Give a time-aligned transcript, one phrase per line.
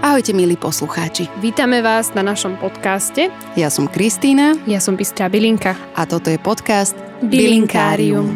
[0.00, 1.28] Ahojte milí poslucháči.
[1.44, 3.28] Vítame vás na našom podcaste.
[3.52, 4.56] Ja som Kristýna.
[4.64, 5.76] Ja som Bystrá Bilinka.
[5.92, 8.32] A toto je podcast Bilinkárium.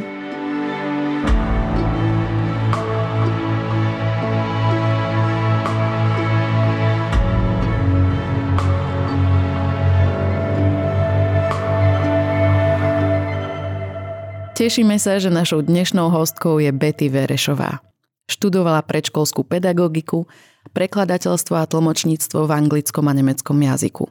[14.53, 17.81] Tešíme sa, že našou dnešnou hostkou je Betty Verešová.
[18.29, 20.29] Študovala predškolskú pedagogiku,
[20.73, 24.09] prekladateľstvo a tlmočníctvo v anglickom a nemeckom jazyku.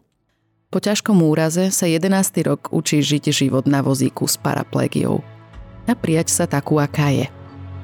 [0.73, 2.09] Po ťažkom úraze sa 11.
[2.49, 5.21] rok učí žiť život na vozíku s paraplégiou.
[5.85, 7.29] A prijať sa takú, aká je.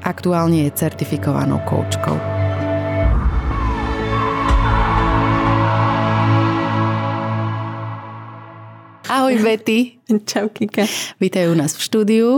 [0.02, 2.18] Aktuálne je certifikovanou koučkou.
[9.10, 9.98] Ahoj Betty.
[10.30, 10.86] Čau Kika.
[11.18, 12.30] Vítaj u nás v štúdiu.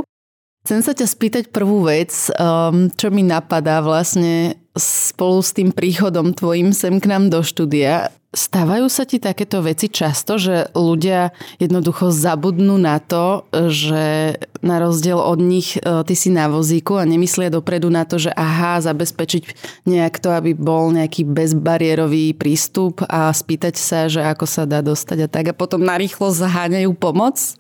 [0.68, 6.32] Chcem sa ťa spýtať prvú vec, um, čo mi napadá vlastne spolu s tým príchodom
[6.32, 8.12] tvojim sem k nám do štúdia.
[8.32, 15.20] Stávajú sa ti takéto veci často, že ľudia jednoducho zabudnú na to, že na rozdiel
[15.20, 19.52] od nich e, ty si na vozíku a nemyslia dopredu na to, že aha, zabezpečiť
[19.84, 25.18] nejak to, aby bol nejaký bezbariérový prístup a spýtať sa, že ako sa dá dostať
[25.18, 27.60] a tak a potom narýchlo zaháňajú pomoc?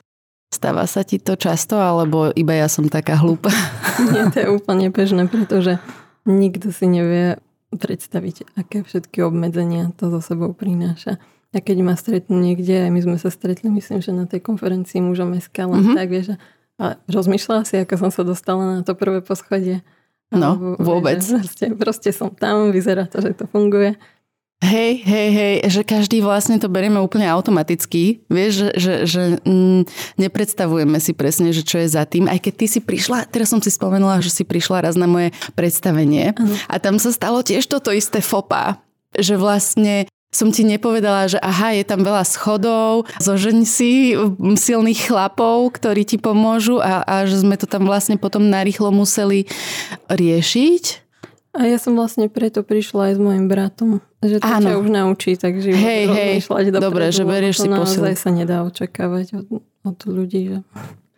[0.56, 3.52] Stáva sa ti to často, alebo iba ja som taká hlúpa?
[4.08, 5.80] Nie, to je úplne bežné, pretože
[6.26, 7.38] nikto si nevie
[7.72, 11.18] predstaviť, aké všetky obmedzenia to so sebou prináša.
[11.52, 15.04] A keď ma stretnú niekde, aj my sme sa stretli, myslím, že na tej konferencii
[15.04, 15.98] mužom SK, len mm-hmm.
[16.00, 16.28] tak, vieš,
[16.82, 19.86] a rozmýšľala si, ako som sa dostala na to prvé poschodie.
[20.32, 21.20] No, Alebo, vôbec.
[21.20, 24.00] Vieš, proste, proste som tam, vyzerá to, že to funguje.
[24.62, 28.22] Hej, hej, hej, že každý vlastne to berieme úplne automaticky.
[28.30, 29.90] Vieš, že, že, že mm,
[30.22, 32.30] nepredstavujeme si presne, že čo je za tým.
[32.30, 35.34] Aj keď ty si prišla, teraz som si spomenula, že si prišla raz na moje
[35.58, 36.58] predstavenie uh-huh.
[36.70, 38.78] a tam sa stalo tiež toto isté fopa.
[39.18, 45.76] Že vlastne som ti nepovedala, že aha, je tam veľa schodov, zožeň si silných chlapov,
[45.76, 49.50] ktorí ti pomôžu a, a že sme to tam vlastne potom narýchlo museli
[50.08, 51.11] riešiť.
[51.52, 54.00] A ja som vlastne preto prišla aj s mojim bratom.
[54.24, 54.68] Že to Áno.
[54.72, 56.80] ťa už naučí tak život hej, hej, dopredu.
[56.80, 59.48] Dobre, že berieš si naozaj sa nedá očakávať od,
[59.84, 60.58] od ľudí, že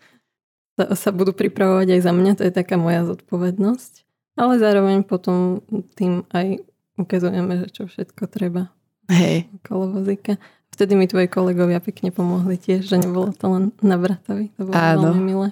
[0.81, 2.31] sa, sa budú pripravovať aj za mňa.
[2.41, 3.93] To je taká moja zodpovednosť.
[4.33, 5.61] Ale zároveň potom
[5.93, 6.65] tým aj
[6.97, 8.73] ukazujeme, že čo všetko treba.
[9.13, 9.45] Hej.
[9.61, 10.41] Okolo vozíka.
[10.73, 14.49] Vtedy mi tvoji kolegovia pekne pomohli tiež, že nebolo to len na bratovi.
[14.57, 15.13] To bolo Áno.
[15.13, 15.47] veľmi milé.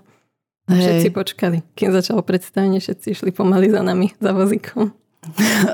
[0.71, 1.15] A všetci Hej.
[1.15, 1.57] počkali.
[1.75, 4.95] Kým začalo predstavenie, všetci išli pomaly za nami, za vozíkom.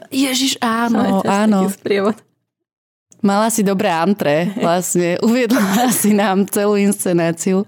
[0.09, 1.69] Ježiš, áno, áno.
[3.24, 5.18] Mala si dobré antre, vlastne.
[5.24, 5.62] Uviedla
[5.94, 7.66] si nám celú inscenáciu.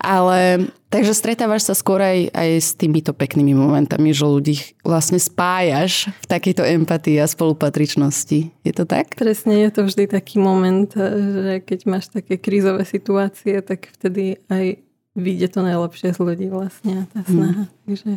[0.00, 6.08] Ale takže stretávaš sa skôr aj, aj s týmito peknými momentami, že ľudí vlastne spájaš
[6.24, 8.48] v takejto empatii a spolupatričnosti.
[8.64, 9.12] Je to tak?
[9.12, 14.80] Presne, je to vždy taký moment, že keď máš také krízové situácie, tak vtedy aj
[15.14, 17.30] vyjde to najlepšie z ľudí vlastne, tá mhm.
[17.30, 17.64] snaha.
[17.66, 17.78] Hmm.
[17.86, 18.10] Takže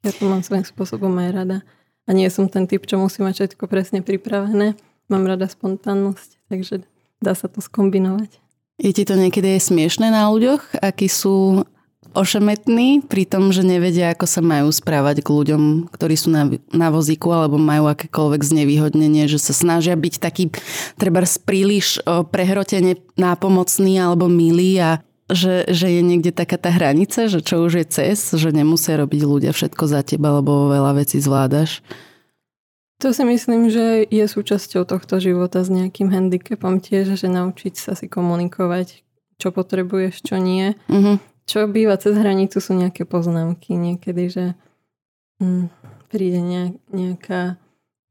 [0.00, 1.58] ja to mám svojím spôsobom aj rada.
[2.08, 4.74] A nie som ten typ, čo musí mať všetko presne pripravené.
[5.12, 6.82] Mám rada spontánnosť, takže
[7.22, 8.40] dá sa to skombinovať.
[8.80, 11.68] Je ti to niekedy aj smiešné na ľuďoch, akí sú
[12.16, 16.88] ošemetní pri tom, že nevedia, ako sa majú správať k ľuďom, ktorí sú na, na
[16.90, 20.50] vozíku alebo majú akékoľvek znevýhodnenie, že sa snažia byť taký
[20.98, 22.02] treba príliš
[22.34, 24.90] prehrotene nápomocný alebo milý a
[25.32, 29.22] že, že je niekde taká tá hranica, že čo už je cez, že nemusia robiť
[29.24, 31.82] ľudia všetko za teba, lebo veľa vecí zvládaš?
[33.00, 37.96] To si myslím, že je súčasťou tohto života s nejakým handicapom tiež, že naučiť sa
[37.96, 39.00] si komunikovať,
[39.40, 40.76] čo potrebuješ, čo nie.
[40.84, 41.16] Uh-huh.
[41.48, 44.44] Čo býva cez hranicu sú nejaké poznámky niekedy, že
[45.40, 45.72] hm,
[46.12, 46.44] príde
[46.92, 47.56] nejaká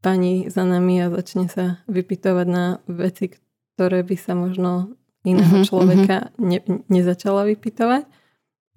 [0.01, 3.36] pani za nami a začne sa vypytovať na veci,
[3.78, 6.44] ktoré by sa možno iného uh-huh, človeka uh-huh.
[6.44, 8.07] Ne, nezačala vypytovať.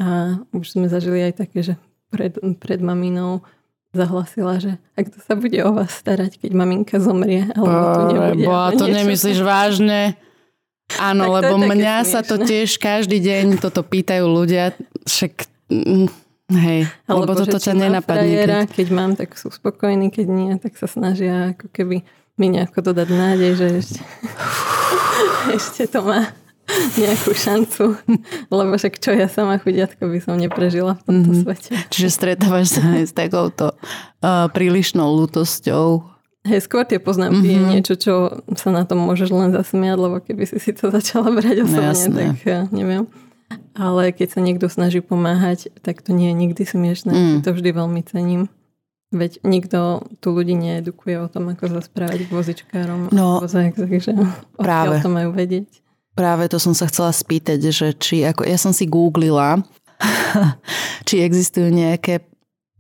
[0.03, 1.75] A už sme zažili aj také, že
[2.11, 3.47] pred, pred maminou
[3.93, 8.45] zahlasila, že ak to sa bude o vás starať, keď maminka zomrie, alebo tu nebude.
[8.49, 10.17] Bo, to nemyslíš vážne?
[10.97, 12.13] Áno, lebo mňa smiešné.
[12.13, 15.33] sa to tiež každý deň toto pýtajú ľudia, však
[15.73, 16.09] mm,
[16.57, 18.29] hej, alebo lebo toto ťa nenapadne.
[18.29, 18.73] Frajera, keď...
[18.77, 22.05] keď mám, tak sú spokojní, keď nie, tak sa snažia ako keby
[22.41, 24.01] mi nejako dodať nádej, že ešte,
[25.59, 26.33] ešte to má
[26.97, 27.85] nejakú šancu,
[28.49, 31.43] lebo však čo ja sama chudiatko by som neprežila v tomto mm-hmm.
[31.45, 31.73] svete.
[31.93, 36.09] Čiže stretávaš sa aj s takouto uh, prílišnou lútosťou.
[36.43, 37.69] Hej, skôr tie poznámky mm-hmm.
[37.69, 38.15] je niečo, čo
[38.59, 42.17] sa na tom môžeš len zasmiať, lebo keby si si to začala brať osobne, no,
[42.19, 43.07] tak ja neviem.
[43.77, 47.13] Ale keď sa niekto snaží pomáhať, tak to nie je nikdy smiešne.
[47.13, 47.37] Mm.
[47.45, 48.49] To vždy veľmi cením.
[49.13, 54.17] Veď nikto tu ľudí needukuje o tom, ako sa správať k vozičkárom no, vozách, takže
[54.57, 55.05] práve.
[55.05, 55.69] to majú vedieť.
[56.17, 59.61] Práve to som sa chcela spýtať, že či ako, ja som si googlila,
[61.09, 62.25] či existujú nejaké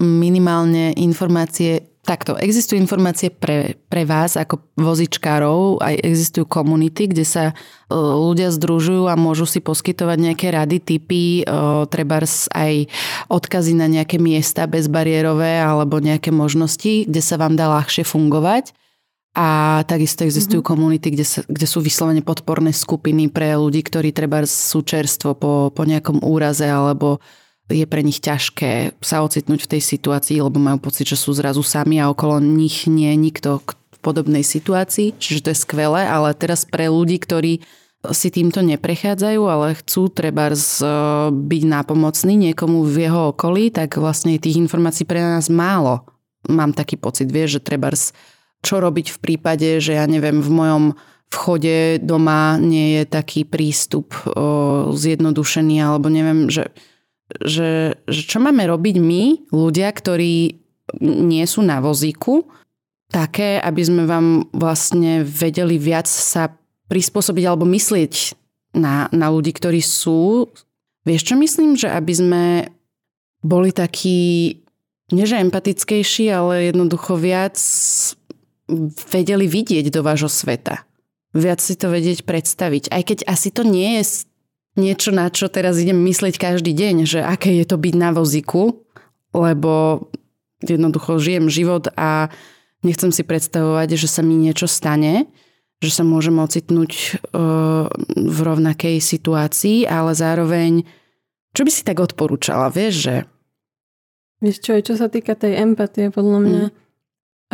[0.00, 7.44] minimálne informácie Takto, existujú informácie pre, pre vás ako vozičkárov, aj existujú komunity, kde sa
[7.46, 11.54] e, ľudia združujú a môžu si poskytovať nejaké rady, typy, e,
[11.86, 12.18] treba
[12.58, 12.90] aj
[13.30, 18.74] odkazy na nejaké miesta bezbariérové alebo nejaké možnosti, kde sa vám dá ľahšie fungovať.
[19.38, 20.74] A takisto existujú mm-hmm.
[20.74, 25.70] komunity, kde, sa, kde sú vyslovene podporné skupiny pre ľudí, ktorí treba sú čerstvo po,
[25.70, 27.22] po nejakom úraze alebo
[27.72, 31.64] je pre nich ťažké sa ocitnúť v tej situácii, lebo majú pocit, že sú zrazu
[31.64, 35.16] sami a okolo nich nie nikto v podobnej situácii.
[35.16, 37.64] Čiže to je skvelé, ale teraz pre ľudí, ktorí
[38.10, 40.50] si týmto neprechádzajú, ale chcú treba
[41.30, 46.02] byť nápomocný niekomu v jeho okolí, tak vlastne tých informácií pre nás málo.
[46.50, 47.94] Mám taký pocit, vieš, že treba
[48.62, 50.84] čo robiť v prípade, že ja neviem, v mojom
[51.30, 56.74] vchode doma nie je taký prístup o, zjednodušený, alebo neviem, že
[57.40, 60.60] že, že čo máme robiť my, ľudia, ktorí
[61.00, 62.44] nie sú na vozíku,
[63.12, 66.52] také, aby sme vám vlastne vedeli viac sa
[66.88, 68.36] prispôsobiť alebo myslieť
[68.76, 70.48] na, na ľudí, ktorí sú.
[71.04, 71.76] Vieš čo myslím?
[71.76, 72.44] Že aby sme
[73.44, 74.60] boli takí,
[75.12, 77.60] nie že empatickejší, ale jednoducho viac
[79.12, 80.88] vedeli vidieť do vášho sveta.
[81.36, 82.92] Viac si to vedieť predstaviť.
[82.92, 84.24] Aj keď asi to nie je
[84.76, 88.80] niečo, na čo teraz idem myslieť každý deň, že aké je to byť na vozíku,
[89.36, 90.06] lebo
[90.64, 92.32] jednoducho žijem život a
[92.80, 95.28] nechcem si predstavovať, že sa mi niečo stane,
[95.82, 97.06] že sa môžem ocitnúť e,
[98.16, 100.86] v rovnakej situácii, ale zároveň,
[101.52, 103.16] čo by si tak odporúčala, vieš, že...
[104.42, 106.74] Vieš čo, čo sa týka tej empatie, podľa mňa, mm.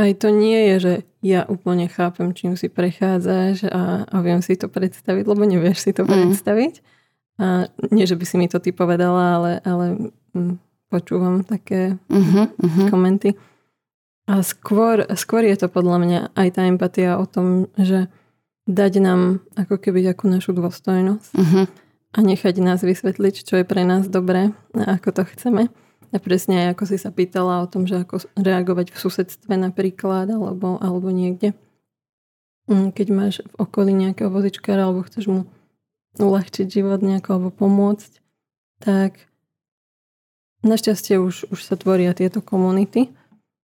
[0.01, 0.95] aj to nie je, že
[1.25, 5.91] ja úplne chápem, čím si prechádzaš a, a viem si to predstaviť, lebo nevieš si
[5.97, 6.09] to mm.
[6.09, 6.75] predstaviť
[7.39, 9.87] a nie, že by si mi to ty povedala, ale, ale
[10.35, 10.59] hm,
[10.91, 12.89] počúvam také uh-huh, uh-huh.
[12.91, 13.39] komenty.
[14.29, 18.11] A skôr, skôr je to podľa mňa aj tá empatia o tom, že
[18.69, 21.65] dať nám ako keby takú našu dôstojnosť uh-huh.
[22.13, 25.73] a nechať nás vysvetliť, čo je pre nás dobré a ako to chceme.
[26.09, 30.29] A presne aj ako si sa pýtala o tom, že ako reagovať v susedstve napríklad
[30.33, 31.53] alebo, alebo niekde.
[32.69, 35.41] Hm, keď máš v okolí nejakého vozičkára alebo chceš mu
[36.19, 38.11] uľahčiť život nejako alebo pomôcť,
[38.83, 39.29] tak
[40.63, 43.11] našťastie už, už sa tvoria tieto komunity.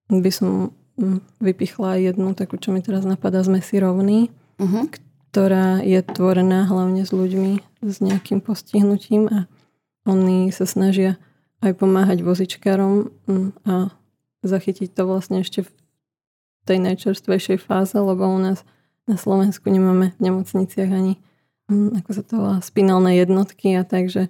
[0.07, 4.87] By som mm, vypichla jednu takú, čo mi teraz napadá, sme si rovní, uh-huh.
[5.31, 9.39] ktorá je tvorená hlavne s ľuďmi s nejakým postihnutím a
[10.05, 11.17] oni sa snažia
[11.65, 13.89] aj pomáhať vozičkárom mm, a
[14.45, 15.69] zachytiť to vlastne ešte v
[16.69, 18.61] tej najčerstvejšej fáze, lebo u nás
[19.05, 21.21] na Slovensku nemáme v nemocniciach ani
[21.69, 24.29] ako sa to volá, spinálne jednotky a tak, že,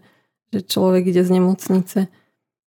[0.55, 1.99] že človek ide z nemocnice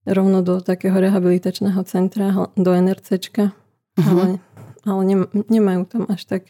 [0.09, 4.05] rovno do takého rehabilitačného centra, do NRCčka, uh-huh.
[4.09, 4.27] ale,
[4.85, 5.03] ale
[5.49, 6.43] nemajú tam až tak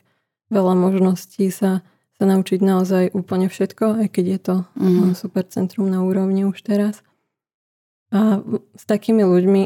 [0.51, 1.83] veľa možností sa,
[2.19, 5.15] sa naučiť naozaj úplne všetko, aj keď je to uh-huh.
[5.15, 7.03] super centrum na úrovni už teraz.
[8.09, 8.41] A
[8.75, 9.63] s takými ľuďmi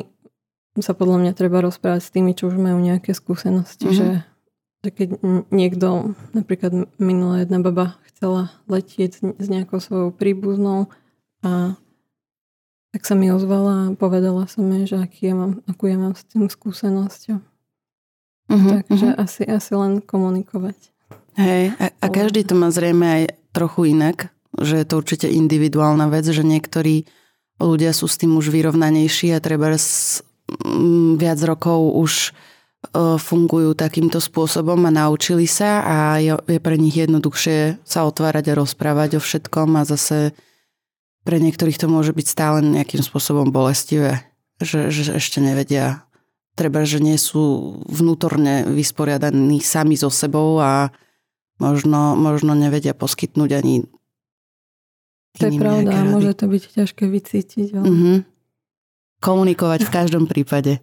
[0.81, 3.97] sa podľa mňa treba rozprávať s tými, čo už majú nejaké skúsenosti, uh-huh.
[3.97, 4.09] že,
[4.83, 5.09] že keď
[5.55, 10.91] niekto, napríklad minulá jedna baba chcela letieť s nejakou svojou príbuznou
[11.47, 11.79] a
[12.93, 16.13] tak sa mi ozvala a povedala som jej, že aký ja mám, akú ja mám
[16.13, 17.41] s tým skúsenosťou.
[18.53, 19.23] Uh-huh, Takže uh-huh.
[19.23, 20.77] Asi, asi len komunikovať.
[21.41, 23.23] Hej, a, a každý to má zrejme aj
[23.57, 24.29] trochu inak,
[24.61, 27.09] že je to určite individuálna vec, že niektorí
[27.57, 29.73] ľudia sú s tým už vyrovnanejší a treba
[31.17, 32.37] viac rokov už
[33.19, 38.59] fungujú takýmto spôsobom a naučili sa a je, je pre nich jednoduchšie sa otvárať a
[38.59, 40.35] rozprávať o všetkom a zase
[41.23, 44.27] pre niektorých to môže byť stále nejakým spôsobom bolestivé,
[44.59, 46.03] že, že ešte nevedia.
[46.53, 50.93] Treba, že nie sú vnútorne vysporiadaní sami so sebou a
[51.57, 53.89] možno, možno nevedia poskytnúť ani
[55.41, 57.69] To je pravda, môže to byť ťažké vycítiť.
[57.73, 57.87] Ale...
[57.89, 58.17] Mm-hmm.
[59.23, 60.83] Komunikovať v každom prípade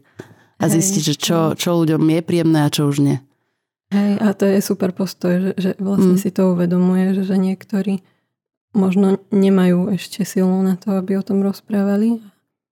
[0.59, 3.17] a zistiť, že čo, čo ľuďom je príjemné a čo už nie.
[3.89, 6.21] Hej, a to je super postoj, že, že vlastne mm.
[6.21, 8.05] si to uvedomuje, že, že niektorí
[8.75, 12.21] možno nemajú ešte silu na to, aby o tom rozprávali.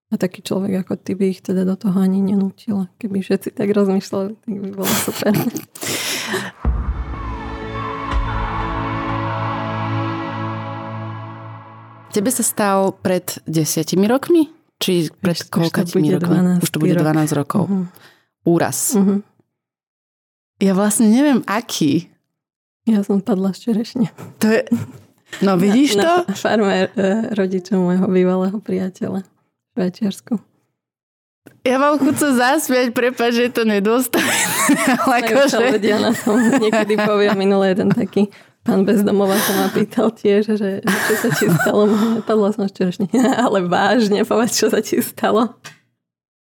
[0.07, 2.87] A taký človek ako ty by ich teda do toho ani nenútila.
[2.95, 5.33] Keby všetci tak rozmýšľali, tak by bolo super.
[12.15, 14.56] Tebe sa stal pred desiatimi rokmi?
[14.77, 16.61] Či pred koľkatými rokmi?
[16.61, 17.03] 12 Už to bude 12
[17.33, 17.49] rok.
[17.49, 17.63] rokov.
[17.65, 17.85] Uh-huh.
[18.45, 18.93] úraz.
[18.93, 19.25] Uh-huh.
[20.57, 22.09] Ja vlastne neviem, aký.
[22.87, 24.09] Ja som padla z čerešne.
[24.41, 24.63] To je...
[25.43, 26.13] No vidíš na, to?
[26.31, 30.39] Na farme e, rodičov môjho bývalého priateľa v Švajčiarsku.
[31.67, 34.35] Ja mám chuť sa zasmiať, prepáč, že je to nedôstojné.
[35.03, 35.57] Ale akože...
[35.75, 38.31] ľudia na tom niekedy poviem minulé jeden taký
[38.67, 41.87] pán bezdomová sa ma pýtal tiež, že, že čo sa ti stalo.
[42.27, 43.07] Padla som čerešne.
[43.47, 45.55] Ale vážne, povedz, čo sa ti stalo.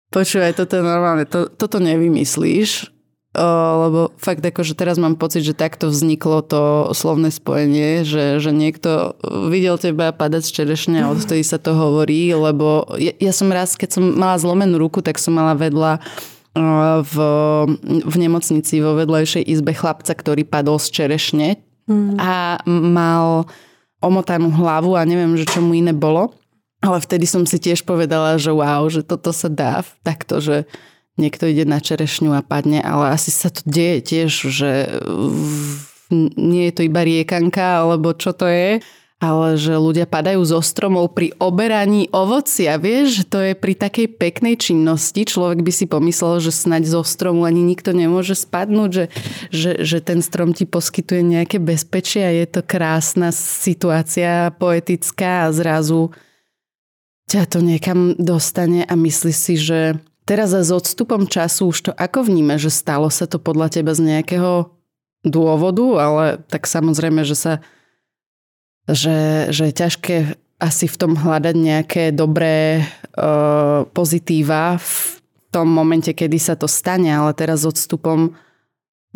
[0.08, 2.96] Počúvaj, toto je normálne, to, toto nevymyslíš
[3.36, 6.62] lebo fakt akože teraz mám pocit, že takto vzniklo to
[6.96, 9.16] slovné spojenie, že, že niekto
[9.52, 13.76] videl teba padať z čerešne a odtedy sa to hovorí, lebo ja, ja som raz,
[13.76, 16.00] keď som mala zlomenú ruku, tak som mala vedľa
[17.04, 17.16] v,
[17.84, 21.48] v nemocnici vo vedlejšej izbe chlapca, ktorý padol z čerešne
[21.88, 22.20] mm.
[22.20, 23.48] a mal
[24.02, 26.36] omotanú hlavu a neviem, že čo mu iné bolo.
[26.84, 30.68] Ale vtedy som si tiež povedala, že wow, že toto sa dá takto, že
[31.16, 34.70] niekto ide na čerešňu a padne, ale asi sa to deje tiež, že
[36.36, 38.84] nie je to iba riekanka, alebo čo to je,
[39.16, 42.76] ale že ľudia padajú zo stromov pri oberaní ovocia.
[42.76, 45.24] Vieš, to je pri takej peknej činnosti.
[45.24, 49.04] Človek by si pomyslel, že snaď zo stromu ani nikto nemôže spadnúť, že,
[49.48, 55.52] že, že ten strom ti poskytuje nejaké bezpečie a je to krásna situácia, poetická a
[55.56, 56.12] zrazu
[57.32, 59.96] ťa to niekam dostane a myslí si, že
[60.26, 63.94] Teraz a s odstupom času už to ako vníme, že stalo sa to podľa teba
[63.94, 64.74] z nejakého
[65.22, 67.52] dôvodu, ale tak samozrejme, že sa
[68.90, 70.16] že, že je ťažké
[70.56, 75.20] asi v tom hľadať nejaké dobré uh, pozitíva v
[75.52, 78.32] tom momente, kedy sa to stane, ale teraz s odstupom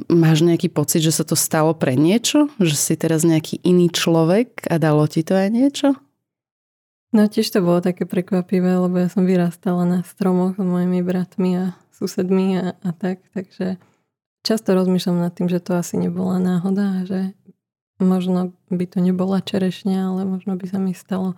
[0.08, 2.48] máš nejaký pocit, že sa to stalo pre niečo?
[2.60, 5.88] Že si teraz nejaký iný človek a dalo ti to aj niečo?
[7.10, 11.50] No tiež to bolo také prekvapivé, lebo ja som vyrastala na stromoch s mojimi bratmi
[11.58, 13.82] a susedmi a, a tak, takže
[14.46, 17.34] často rozmýšľam nad tým, že to asi nebola náhoda, že
[18.00, 21.37] možno by to nebola čerešňa, ale možno by sa mi stalo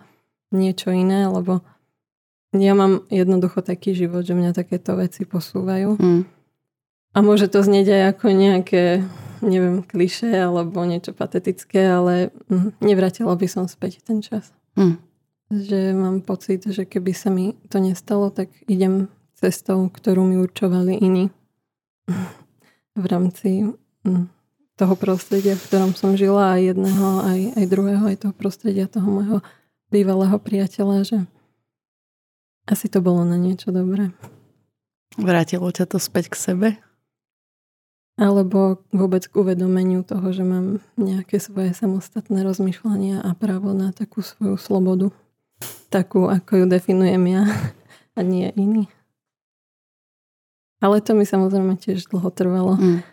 [0.49, 1.61] niečo iné, lebo
[2.53, 5.97] ja mám jednoducho taký život, že mňa takéto veci posúvajú.
[5.97, 6.23] Mm.
[7.13, 8.83] A môže to znieť aj ako nejaké,
[9.45, 14.53] neviem, kliše alebo niečo patetické, ale mm, nevratila by som späť ten čas.
[14.73, 15.13] Mm
[15.61, 20.97] že mám pocit, že keby sa mi to nestalo, tak idem cestou, ktorú mi určovali
[20.97, 21.29] iní
[23.01, 23.69] v rámci
[24.07, 24.25] mm,
[24.83, 29.07] toho prostredia, v ktorom som žila aj jedného, aj, aj druhého, aj toho prostredia toho
[29.07, 29.39] môjho
[29.87, 31.17] bývalého priateľa, že
[32.67, 34.11] asi to bolo na niečo dobré.
[35.15, 36.69] Vrátilo ťa to späť k sebe?
[38.19, 44.19] Alebo vôbec k uvedomeniu toho, že mám nejaké svoje samostatné rozmýšľania a právo na takú
[44.19, 45.15] svoju slobodu
[45.87, 47.47] takú, ako ju definujem ja
[48.17, 48.91] a nie iný.
[50.83, 52.75] Ale to mi samozrejme tiež dlho trvalo.
[52.75, 53.12] Mm.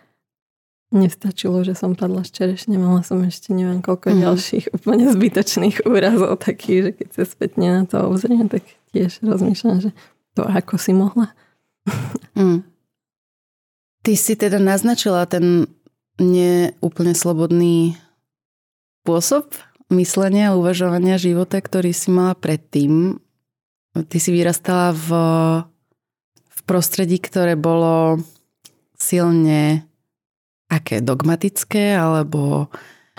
[0.91, 4.19] Nestačilo, že som padla z čerešne, mala som ešte neviem koľko mm.
[4.27, 9.87] ďalších úplne zbytočných úrazov takých, že keď sa spätne na to obzriem, tak tiež rozmýšľam,
[9.87, 9.95] že
[10.35, 11.31] to ako si mohla.
[12.35, 12.67] Mm.
[14.03, 15.69] Ty si teda naznačila ten
[16.19, 17.95] neúplne slobodný
[19.01, 19.47] spôsob
[19.91, 23.19] myslenia a uvažovania života, ktorý si mala predtým.
[23.91, 25.07] Ty si vyrastala v,
[26.47, 28.23] v prostredí, ktoré bolo
[28.95, 29.83] silne
[30.71, 32.71] aké dogmatické, alebo...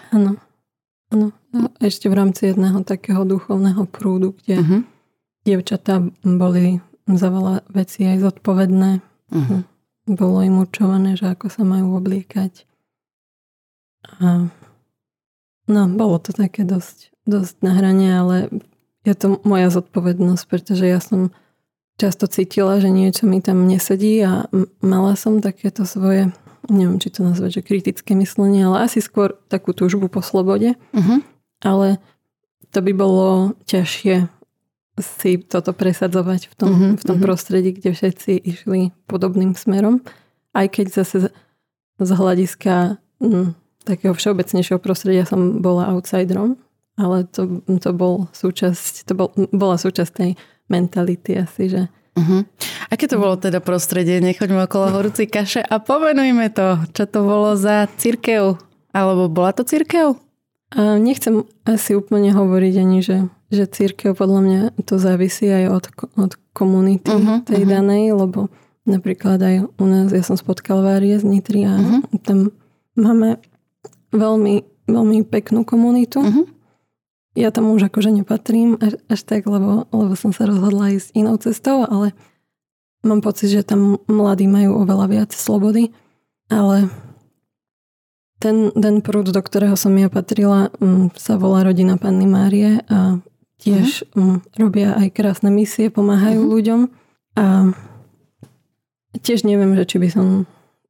[0.09, 0.41] Áno.
[1.13, 1.37] Áno.
[1.53, 4.81] No, ešte v rámci jedného takého duchovného prúdu, kde uh-huh.
[5.45, 9.05] dievčatá boli za veľa vecí aj zodpovedné.
[9.29, 9.61] Uh-huh.
[10.09, 12.65] Bolo im určované, že ako sa majú obliekať.
[14.25, 14.49] A
[15.71, 18.37] No, bolo to také dosť, dosť na hrane, ale
[19.07, 21.31] je to moja zodpovednosť, pretože ja som
[21.97, 24.51] často cítila, že niečo mi tam nesedí a
[24.83, 26.35] mala som takéto svoje,
[26.71, 30.79] neviem, či to nazvať, že kritické myslenie, ale asi skôr takú túžbu po slobode.
[30.95, 31.19] Uh-huh.
[31.63, 31.99] Ale
[32.71, 34.31] to by bolo ťažšie
[35.01, 37.27] si toto presadzovať v tom, uh-huh, v tom uh-huh.
[37.27, 40.05] prostredí, kde všetci išli podobným smerom.
[40.53, 41.33] Aj keď zase
[41.97, 43.57] z hľadiska hm,
[43.89, 46.61] takého všeobecnejšieho prostredia som bola outsiderom,
[47.01, 50.31] ale to, to bol súčasť, to bol, bola súčasť tej
[50.69, 52.45] mentality asi, že Uh-huh.
[52.93, 54.21] Aké to bolo teda prostredie?
[54.21, 56.85] Nechoďme okolo horúcej kaše a pomenujme to.
[56.93, 58.61] Čo to bolo za církev?
[58.93, 60.21] Alebo bola to církev?
[60.73, 65.85] A nechcem asi úplne hovoriť ani, že, že církev podľa mňa to závisí aj od,
[66.17, 67.73] od komunity uh-huh, tej uh-huh.
[67.81, 68.53] danej, lebo
[68.85, 72.01] napríklad aj u nás, ja som spotkal Várie z Nitry a uh-huh.
[72.25, 72.53] tam
[72.97, 73.41] máme
[74.13, 76.21] veľmi, veľmi peknú komunitu.
[76.21, 76.45] Uh-huh.
[77.33, 81.41] Ja tam už akože nepatrím až, až tak, lebo, lebo som sa rozhodla ísť inou
[81.41, 82.13] cestou, ale
[83.01, 85.91] mám pocit, že tam mladí majú oveľa viac slobody,
[86.53, 86.93] ale
[88.43, 93.23] ten, ten prúd, do ktorého som ja patrila, um, sa volá Rodina Panny Márie a
[93.63, 94.19] tiež uh-huh.
[94.19, 96.53] um, robia aj krásne misie, pomáhajú uh-huh.
[96.59, 96.81] ľuďom
[97.39, 97.71] a
[99.23, 100.27] tiež neviem, že či by som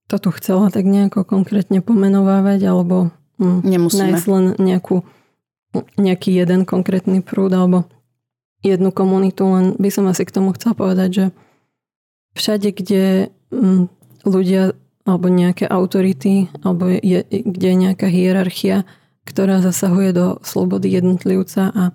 [0.08, 5.04] to tu chcela tak nejako konkrétne pomenovávať alebo um, nájsť len nejakú,
[5.96, 7.88] nejaký jeden konkrétny prúd alebo
[8.62, 11.24] jednu komunitu, len by som asi k tomu chcela povedať, že
[12.38, 13.90] všade, kde mm,
[14.24, 18.86] ľudia alebo nejaké autority, alebo je, kde je nejaká hierarchia,
[19.26, 21.90] ktorá zasahuje do slobody jednotlivca a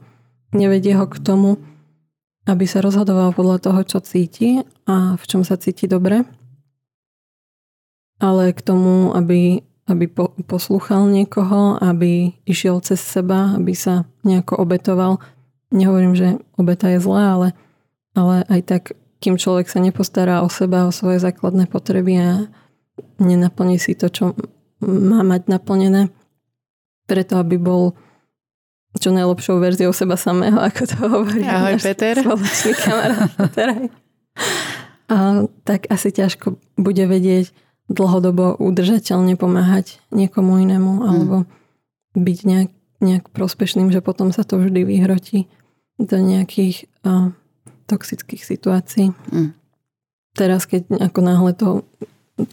[0.51, 1.55] nevedie ho k tomu,
[2.47, 6.23] aby sa rozhodoval podľa toho, čo cíti a v čom sa cíti dobre,
[8.19, 14.59] ale k tomu, aby, aby po, poslúchal niekoho, aby išiel cez seba, aby sa nejako
[14.59, 15.23] obetoval
[15.71, 17.49] nehovorím, že obeta je zlá, ale,
[18.15, 18.83] ale aj tak,
[19.19, 22.29] kým človek sa nepostará o seba, o svoje základné potreby a
[23.17, 24.37] nenaplní si to, čo
[24.83, 26.13] má mať naplnené,
[27.09, 27.97] preto aby bol
[28.97, 32.17] čo najlepšou verziou seba samého, ako to hovorí Ahoj, Peter.
[32.17, 33.69] spoločný kamarát Peter.
[35.07, 37.55] A, tak asi ťažko bude vedieť
[37.87, 41.03] dlhodobo udržateľne pomáhať niekomu inému mm.
[41.03, 41.35] alebo
[42.17, 45.47] byť nejak, nejak prospešným, že potom sa to vždy vyhrotí
[45.97, 47.31] do nejakých uh,
[47.87, 49.15] toxických situácií.
[49.31, 49.55] Mm.
[50.37, 51.87] Teraz, keď ako náhle to,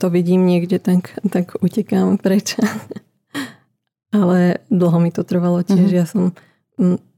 [0.00, 2.56] to vidím niekde, tak, tak utekám preč.
[4.14, 5.90] Ale dlho mi to trvalo tiež.
[5.90, 5.98] Mm-hmm.
[5.98, 6.32] Ja som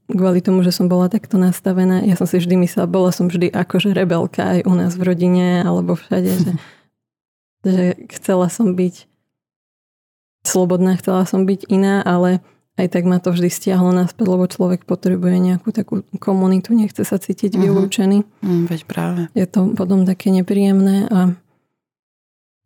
[0.07, 3.51] kvôli tomu, že som bola takto nastavená, ja som si vždy myslela, bola som vždy
[3.51, 6.51] akože rebelka aj u nás v rodine alebo všade, že,
[7.65, 9.07] že chcela som byť
[10.47, 12.39] slobodná, chcela som byť iná, ale
[12.77, 17.17] aj tak ma to vždy stiahlo naspäť, lebo človek potrebuje nejakú takú komunitu, nechce sa
[17.17, 17.63] cítiť uh-huh.
[17.65, 18.21] vylúčený.
[18.45, 19.21] Mm, veď práve.
[19.33, 21.33] Je to potom také nepríjemné a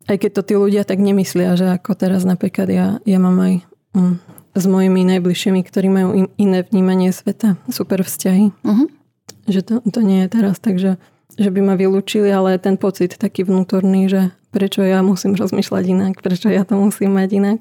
[0.06, 3.54] aj keď to tí ľudia tak nemyslia, že ako teraz napríklad ja, ja mám aj
[3.96, 4.20] um,
[4.52, 8.52] s mojimi najbližšími, ktorí majú in, iné vnímanie sveta, super vzťahy.
[8.52, 8.88] Uh-huh.
[9.48, 11.00] Že to, to nie je teraz tak, že,
[11.40, 16.14] že by ma vylúčili, ale ten pocit taký vnútorný, že prečo ja musím rozmýšľať inak,
[16.20, 17.60] prečo ja to musím mať inak.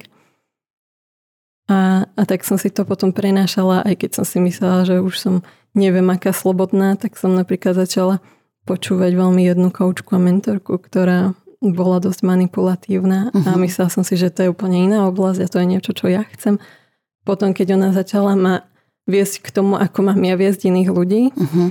[1.72, 5.16] A, a tak som si to potom prenášala, aj keď som si myslela, že už
[5.16, 5.36] som
[5.72, 8.20] neviem aká slobodná, tak som napríklad začala
[8.68, 13.48] počúvať veľmi jednu koučku a mentorku, ktorá bola dosť manipulatívna uh-huh.
[13.48, 13.62] a mhm.
[13.66, 16.28] myslela som si, že to je úplne iná oblasť a to je niečo, čo ja
[16.36, 16.58] chcem.
[17.22, 18.66] Potom, keď ona začala ma
[19.06, 21.70] viesť k tomu, ako mám ja viesť iných ľudí, uh-huh.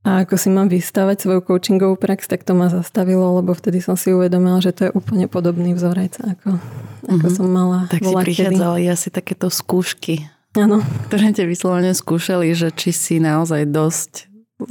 [0.00, 4.00] A ako si mám vystavať svoju coachingovú prax, tak to ma zastavilo, lebo vtedy som
[4.00, 6.56] si uvedomila, že to je úplne podobný vzorec, ako,
[7.04, 7.36] ako mm-hmm.
[7.36, 7.84] som mala.
[7.92, 8.94] Tak si prichádzali kedy.
[8.96, 10.24] asi takéto skúšky,
[10.56, 10.80] ano.
[11.12, 14.12] ktoré te vyslovene skúšali, že či si naozaj dosť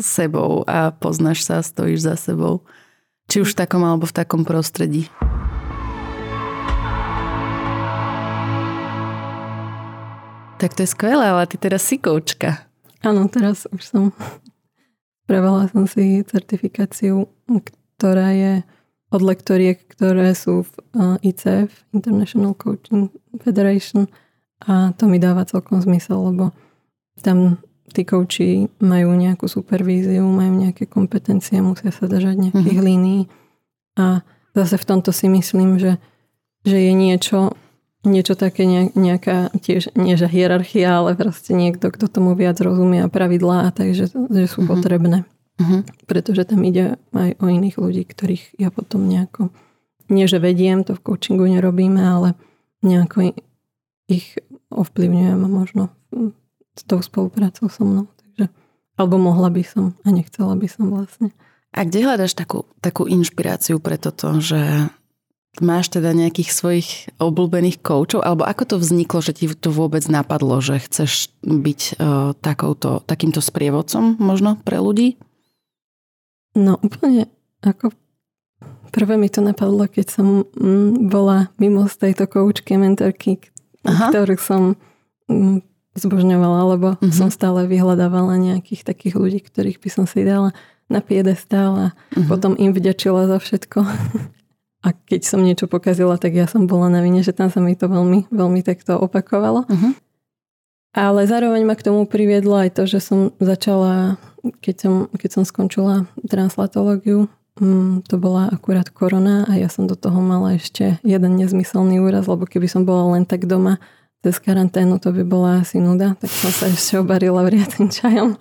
[0.02, 2.66] sebou a poznáš sa a stojíš za sebou.
[3.30, 5.14] Či už v takom alebo v takom prostredí.
[10.58, 12.66] Tak to je skvelé, ale ty teraz si koučka.
[13.06, 14.04] Áno, teraz už som
[15.30, 17.30] Spravila som si certifikáciu,
[18.02, 18.66] ktorá je
[19.14, 20.74] od lektoriek, ktoré sú v
[21.22, 24.10] ICF, International Coaching Federation
[24.66, 26.50] a to mi dáva celkom zmysel, lebo
[27.22, 27.62] tam
[27.94, 32.90] tí kouči majú nejakú supervíziu, majú nejaké kompetencie, musia sa držať nejakých mm-hmm.
[32.90, 33.22] línií
[34.02, 34.26] a
[34.58, 36.02] zase v tomto si myslím, že,
[36.66, 37.54] že je niečo,
[38.08, 38.64] niečo také
[38.96, 44.08] nejaká tiež, nie že hierarchia, ale proste niekto, kto tomu viac rozumie a pravidlá, takže
[44.12, 44.72] že sú uh-huh.
[44.72, 45.28] potrebné.
[45.60, 45.84] Uh-huh.
[46.08, 49.52] Pretože tam ide aj o iných ľudí, ktorých ja potom nejako,
[50.08, 52.40] nie že vediem, to v coachingu nerobíme, ale
[52.80, 53.36] nejako
[54.08, 54.40] ich
[54.72, 55.92] ovplyvňujem možno
[56.80, 58.08] s tou spoluprácou so mnou.
[58.16, 58.48] Takže,
[58.96, 61.36] alebo mohla by som a nechcela by som vlastne.
[61.76, 64.90] A kde hľadaš takú, takú inšpiráciu pre toto, že
[65.58, 68.22] Máš teda nejakých svojich obľúbených koučov?
[68.22, 73.42] Alebo ako to vzniklo, že ti to vôbec napadlo, že chceš byť uh, takouto, takýmto
[73.42, 75.18] sprievodcom možno pre ľudí?
[76.54, 77.34] No úplne
[77.66, 77.92] ako
[78.94, 83.42] prvé mi to napadlo, keď som mm, bola mimo z tejto koučky, mentorky,
[83.86, 84.10] Aha.
[84.10, 84.62] ktorú som
[85.30, 85.62] mm,
[85.98, 87.14] zbožňovala, lebo uh-huh.
[87.14, 90.54] som stále vyhľadávala nejakých takých ľudí, ktorých by som si dala
[90.90, 92.26] na piedestál a uh-huh.
[92.26, 93.80] potom im vďačila za všetko.
[94.80, 97.76] A keď som niečo pokazila, tak ja som bola na vine, že tam sa mi
[97.76, 99.68] to veľmi, veľmi takto opakovalo.
[99.68, 99.92] Uh-huh.
[100.96, 104.16] Ale zároveň ma k tomu priviedlo aj to, že som začala,
[104.64, 107.28] keď som, keď som skončila translatológiu,
[107.60, 112.26] um, to bola akurát korona a ja som do toho mala ešte jeden nezmyselný úraz,
[112.26, 113.78] lebo keby som bola len tak doma
[114.24, 118.40] cez karanténu, to by bola asi nuda, tak som sa ešte obarila vriacim čajom.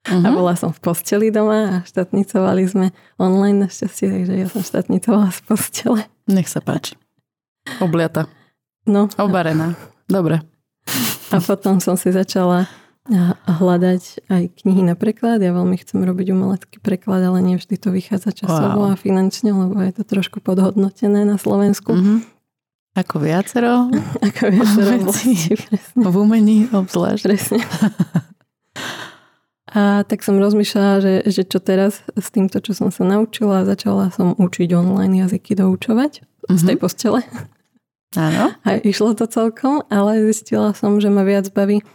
[0.00, 0.24] Uh-huh.
[0.24, 2.86] A bola som v posteli doma a štátnicovali sme
[3.20, 6.00] online našťastie, takže ja som štátnicovala z postele.
[6.24, 6.96] Nech sa páči.
[7.84, 8.24] Obliata.
[8.88, 9.12] No.
[9.20, 9.76] Obarená.
[10.08, 10.40] Dobre.
[11.30, 12.64] A potom som si začala
[13.44, 15.42] hľadať aj knihy na preklad.
[15.42, 18.94] Ja veľmi chcem robiť umelecký preklad, ale nie vždy to vychádza časovo wow.
[18.94, 21.92] a finančne, lebo je to trošku podhodnotené na Slovensku.
[21.92, 22.18] Mm-hmm.
[22.98, 23.90] Ako viacero.
[24.32, 24.90] Ako viacero
[25.94, 27.22] v umení obzvlášť.
[27.22, 27.60] Presne.
[29.70, 34.10] A tak som rozmýšľala, že, že čo teraz s týmto, čo som sa naučila, začala
[34.10, 36.58] som učiť online jazyky doučovať mm-hmm.
[36.58, 36.82] z tej mhm.
[36.82, 37.20] postele.
[38.18, 38.50] Áno.
[38.66, 41.86] A išlo to celkom, ale zistila som, že ma viac baví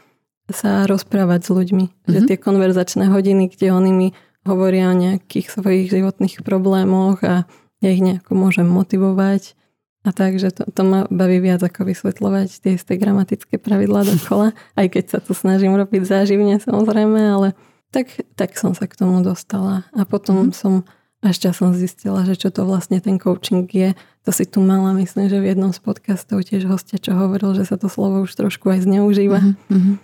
[0.47, 1.85] sa rozprávať s ľuďmi.
[1.91, 2.11] Mm-hmm.
[2.11, 2.27] Že mhm.
[2.31, 4.07] tie konverzačné hodiny, kde oni mi
[4.45, 7.49] hovoria o nejakých svojich životných problémoch a
[7.83, 9.57] ja ich nejako môžem motivovať.
[10.05, 14.53] A tak, že to, to ma baví viac ako vysvetľovať tie isté gramatické pravidlá dokola,
[14.77, 17.57] aj keď sa to snažím robiť záživne samozrejme, ale
[17.89, 19.89] tak, tak som sa k tomu dostala.
[19.97, 20.53] A potom mm.
[20.53, 20.85] som
[21.25, 23.97] až časom zistila, že čo to vlastne ten coaching je.
[24.25, 27.65] To si tu mala, myslím, že v jednom z podcastov tiež hostia, čo hovoril, že
[27.65, 29.41] sa to slovo už trošku aj zneužíva.
[29.41, 29.95] Mm-hmm.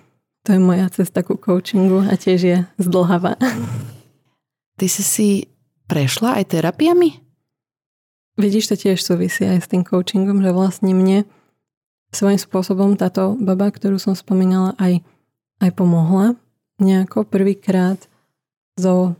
[0.41, 3.37] To je moja cesta ku coachingu a tiež je zdlhavá.
[4.81, 5.29] Ty si si
[5.85, 7.30] prešla aj terapiami?
[8.39, 11.27] Vidíš, to tiež súvisí aj s tým coachingom, že vlastne mne
[12.11, 15.03] svojím spôsobom táto baba, ktorú som spomínala, aj,
[15.63, 16.35] aj pomohla
[16.81, 17.99] nejako prvýkrát
[18.75, 19.15] zo,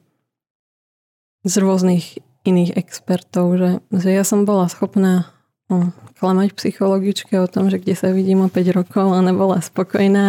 [1.46, 5.30] z rôznych iných expertov, že, že ja som bola schopná
[5.70, 10.26] no, klamať psychologičke o tom, že kde sa vidím o 5 rokov a nebola spokojná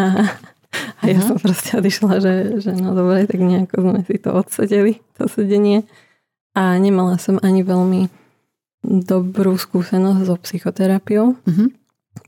[1.01, 1.35] a, ja uh-huh.
[1.35, 5.89] som proste odišla, že, že no dobre, tak nejako sme si to odsedeli, to sedenie
[6.53, 8.22] a nemala som ani veľmi
[8.83, 11.39] dobrú skúsenosť so psychoterapiou.
[11.47, 11.69] Mm-hmm.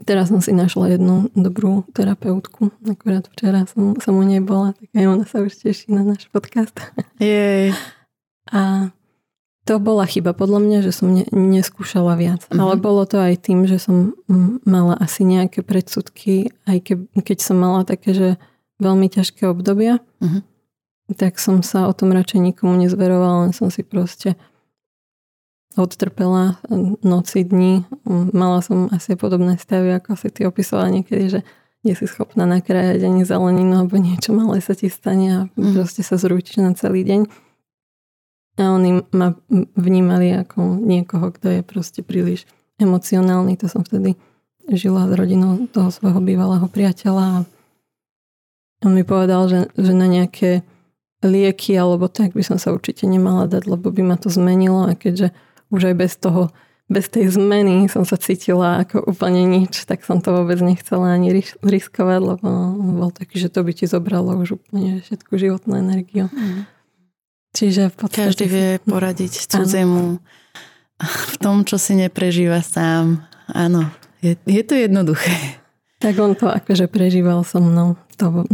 [0.08, 2.72] Teraz som si našla jednu dobrú terapeutku.
[2.88, 6.30] Akurát včera som, som u nej bola, tak aj ona sa už teší na náš
[6.32, 6.72] podcast.
[7.20, 7.76] Jej.
[8.48, 8.90] A
[9.64, 12.48] to bola chyba podľa mňa, že som ne, neskúšala viac.
[12.48, 12.60] Mm-hmm.
[12.60, 14.16] Ale bolo to aj tým, že som
[14.64, 18.28] mala asi nejaké predsudky, aj ke, keď som mala také, že
[18.80, 20.42] veľmi ťažké obdobia, mm-hmm.
[21.16, 24.36] tak som sa o tom radšej nikomu nezverovala, len som si proste
[25.74, 26.58] odtrpela
[27.02, 27.84] noci, dní.
[28.32, 31.40] Mala som asi podobné stavy, ako si ty opisovala niekedy, že
[31.84, 35.76] nie si schopná nakrájať ani zeleninu alebo niečo malé sa ti stane a mm.
[35.76, 37.20] proste sa zrútiš na celý deň.
[38.54, 39.34] A oni ma
[39.76, 42.46] vnímali ako niekoho, kto je proste príliš
[42.78, 43.58] emocionálny.
[43.60, 44.16] To som vtedy
[44.70, 47.38] žila s rodinou toho svojho bývalého priateľa a
[48.84, 50.64] on mi povedal, že, že na nejaké
[51.24, 54.92] lieky alebo tak by som sa určite nemala dať, lebo by ma to zmenilo a
[54.92, 55.32] keďže
[55.74, 56.54] už aj bez toho,
[56.86, 61.34] bez tej zmeny som sa cítila ako úplne nič, tak som to vôbec nechcela ani
[61.64, 62.48] riskovať, lebo
[63.02, 66.30] bol taký, že to by ti zobralo už úplne všetku životnú energiu.
[66.30, 66.70] Mm.
[67.54, 68.26] Čiže v podstate...
[68.30, 70.18] Každý vie poradiť cudzemu
[71.02, 73.26] v tom, čo si neprežíva sám.
[73.50, 73.90] Áno,
[74.22, 75.58] je, je to jednoduché.
[76.02, 77.96] Tak on to akože prežíval so mnou.
[78.20, 78.46] To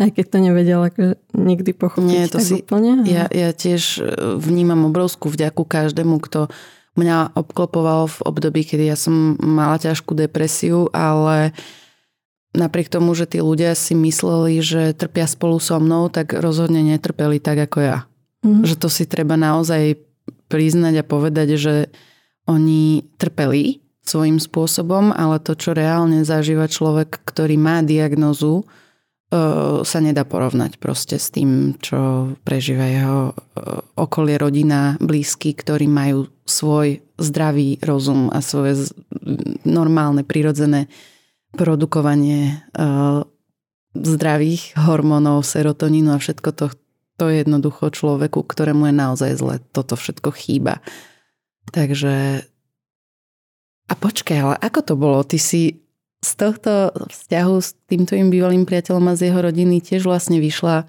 [0.00, 1.02] aj keď to nevedel ako
[1.36, 3.04] nikdy pochopiť Nie, to si, úplne.
[3.04, 4.02] Ja, ja tiež e,
[4.40, 6.48] vnímam obrovskú vďaku každému, kto
[6.96, 11.52] mňa obklopoval v období, kedy ja som mala ťažkú depresiu, ale
[12.52, 17.40] napriek tomu, že tí ľudia si mysleli, že trpia spolu so mnou, tak rozhodne netrpeli
[17.40, 17.98] tak ako ja.
[18.44, 18.64] Mm.
[18.64, 19.96] Že to si treba naozaj
[20.52, 21.74] priznať a povedať, že
[22.44, 28.66] oni trpeli svojím spôsobom, ale to, čo reálne zažíva človek, ktorý má diagnozu,
[29.82, 33.32] sa nedá porovnať proste s tým, čo prežíva jeho
[33.96, 38.92] okolie, rodina, blízky, ktorí majú svoj zdravý rozum a svoje
[39.64, 40.92] normálne, prirodzené
[41.56, 42.60] produkovanie
[43.96, 46.66] zdravých hormónov, serotonínu a všetko to,
[47.16, 49.56] to je jednoducho človeku, ktorému je naozaj zle.
[49.72, 50.84] Toto všetko chýba.
[51.72, 52.44] Takže
[53.88, 55.24] a počkaj, ale ako to bolo?
[55.24, 55.80] Ty si
[56.22, 60.86] z tohto vzťahu s týmto im bývalým priateľom a z jeho rodiny tiež vlastne vyšla,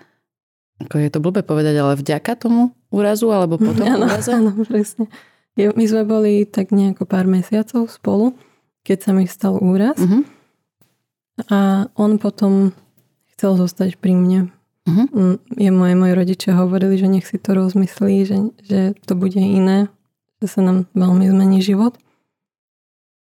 [0.85, 4.29] ako je to blbe povedať, ale vďaka tomu úrazu alebo potom áno, úrazu?
[4.29, 5.09] Áno, presne.
[5.57, 8.37] My sme boli tak nejako pár mesiacov spolu,
[8.85, 9.97] keď sa mi stal úraz.
[9.97, 10.25] Uh-huh.
[11.49, 12.73] A on potom
[13.33, 14.39] chcel zostať pri mne.
[14.89, 15.37] Uh-huh.
[15.57, 19.89] Je moje, moje rodičia hovorili, že nech si to rozmyslí, že, že to bude iné,
[20.41, 21.97] že sa nám veľmi zmení život.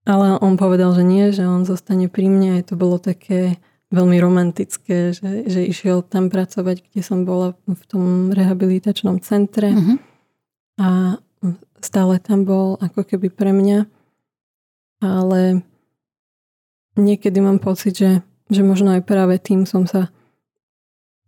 [0.09, 2.57] Ale on povedal, že nie, že on zostane pri mne.
[2.57, 3.61] Aj to bolo také
[3.93, 9.69] veľmi romantické, že, že išiel tam pracovať, kde som bola v tom rehabilitačnom centre.
[9.69, 10.01] Uh-huh.
[10.81, 11.21] A
[11.77, 13.85] stále tam bol ako keby pre mňa.
[15.05, 15.61] Ale
[16.97, 20.09] niekedy mám pocit, že, že možno aj práve tým som sa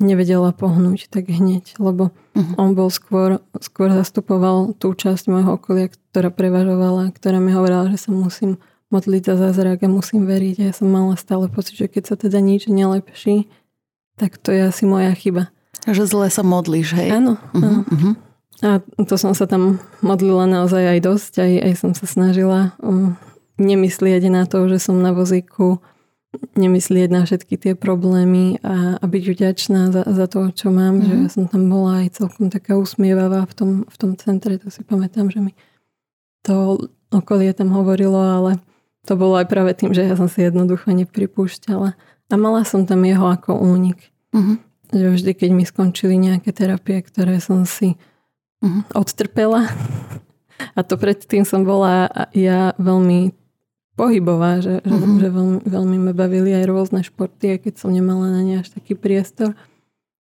[0.02, 2.58] nevedela pohnúť tak hneď, lebo uh-huh.
[2.58, 8.02] on bol skôr, skôr zastupoval tú časť môjho okolia, ktorá prevažovala, ktorá mi hovorila, že
[8.02, 8.58] sa musím
[8.92, 10.68] modliť za zázrak a musím veriť.
[10.68, 13.48] Ja som mala stále pocit, že keď sa teda nič nelepší,
[14.20, 15.50] tak to je asi moja chyba.
[15.88, 17.10] Že zle sa modlíš, hej?
[17.18, 17.40] Áno.
[17.56, 17.82] Uh-huh, áno.
[17.88, 18.14] Uh-huh.
[18.62, 18.78] A
[19.08, 23.18] to som sa tam modlila naozaj aj dosť, aj, aj som sa snažila um,
[23.58, 25.82] nemyslieť na to, že som na vozíku,
[26.54, 31.04] nemyslieť na všetky tie problémy a, a byť vďačná za, za to, čo mám, mm.
[31.04, 34.70] že ja som tam bola aj celkom taká usmievavá v tom, v tom centre, to
[34.70, 35.58] si pamätám, že mi
[36.46, 38.62] to okolie tam hovorilo, ale
[39.06, 41.98] to bolo aj práve tým, že ja som si jednoducho nepripúšťala.
[42.32, 44.14] A mala som tam jeho ako únik.
[44.32, 44.58] Mm-hmm.
[44.92, 48.00] Že vždy, keď mi skončili nejaké terapie, ktoré som si
[48.64, 48.84] uh-huh.
[48.96, 49.68] odtrpela.
[50.78, 53.34] A to predtým som bola ja veľmi
[53.98, 55.18] pohybová, že, uh-huh.
[55.20, 58.72] že veľmi, veľmi ma bavili aj rôzne športy, aj keď som nemala na ne až
[58.72, 59.58] taký priestor.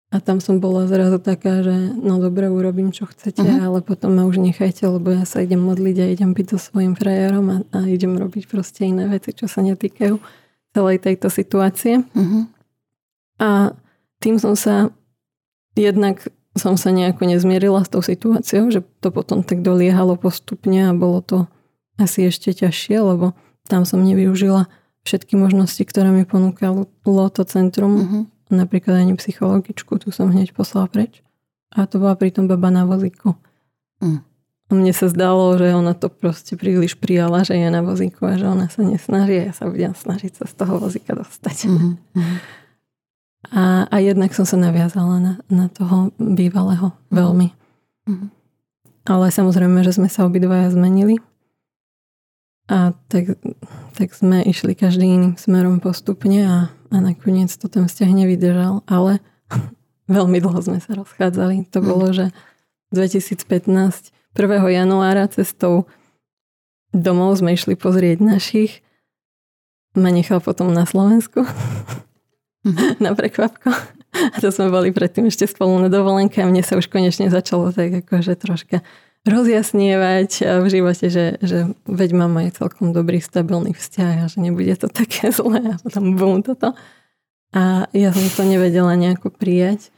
[0.10, 3.70] A tam som bola zrazu taká, že no dobre, urobím čo chcete, uh-huh.
[3.70, 6.98] ale potom ma už nechajte, lebo ja sa idem modliť a idem byť so svojim
[6.98, 10.18] frajerom a, a idem robiť proste iné veci, čo sa netýkajú
[10.74, 12.02] celej tejto situácie.
[12.02, 12.50] Uh-huh.
[13.38, 13.78] A
[14.18, 14.90] tým som sa
[15.78, 16.26] jednak
[16.58, 21.22] som sa nejako nezmierila s tou situáciou, že to potom tak doliehalo postupne a bolo
[21.22, 21.38] to
[21.96, 23.38] asi ešte ťažšie, lebo
[23.70, 24.68] tam som nevyužila
[25.06, 27.94] všetky možnosti, ktoré mi ponúkalo to centrum.
[27.96, 28.24] Uh-huh.
[28.50, 31.22] Napríklad ani psychologičku, tu som hneď poslala preč.
[31.70, 33.38] A to bola pritom baba na vozíku.
[34.70, 38.38] A mne sa zdalo, že ona to proste príliš prijala, že je na vozíku a
[38.38, 41.58] že ona sa nesnaží a ja sa budem snažiť sa z toho vozíka dostať.
[41.70, 41.94] Uh-huh.
[43.56, 46.98] A, a jednak som sa naviazala na, na toho bývalého mm.
[47.08, 47.48] veľmi.
[48.04, 48.28] Mm.
[49.08, 51.24] Ale samozrejme, že sme sa obidvaja zmenili.
[52.68, 53.40] A tak,
[53.96, 56.58] tak sme išli každý iným smerom postupne a,
[56.90, 58.86] a nakoniec to ten vzťah nevydržal.
[58.90, 59.22] Ale
[60.12, 61.70] veľmi dlho sme sa rozchádzali.
[61.74, 61.86] To mm.
[61.86, 62.26] bolo, že
[62.94, 64.46] 2015, 1.
[64.74, 65.86] januára cestou
[66.90, 68.82] domov sme išli pozrieť našich.
[69.98, 71.46] Ma nechal potom na Slovensku.
[73.04, 73.70] na prekvapko.
[74.10, 77.70] A to sme boli predtým ešte spolu na dovolenke a mne sa už konečne začalo
[77.70, 78.82] tak akože troška
[79.30, 80.30] rozjasnievať
[80.62, 84.90] v živote, že, že veď mám aj celkom dobrý, stabilný vzťah a že nebude to
[85.06, 86.74] také zlé a potom bum toto.
[87.50, 89.90] A ja som to nevedela nejako prijať,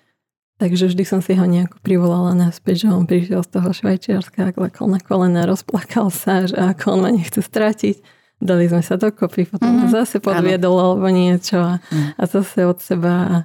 [0.56, 4.88] takže vždy som si ho nejako privolala naspäť, že on prišiel z toho Švajčiarska, klakol
[4.88, 9.70] na kolena, rozplakal sa, že ako on ma nechce stratiť dali sme sa dokopy, potom
[9.70, 9.94] mm-hmm.
[9.94, 12.18] zase podviedol alebo niečo a, mm.
[12.18, 13.38] a zase od seba a,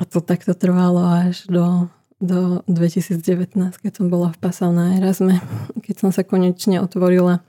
[0.00, 5.38] a to takto trvalo až do, do 2019, keď som bola v Pasau na Erasme,
[5.86, 7.46] keď som sa konečne otvorila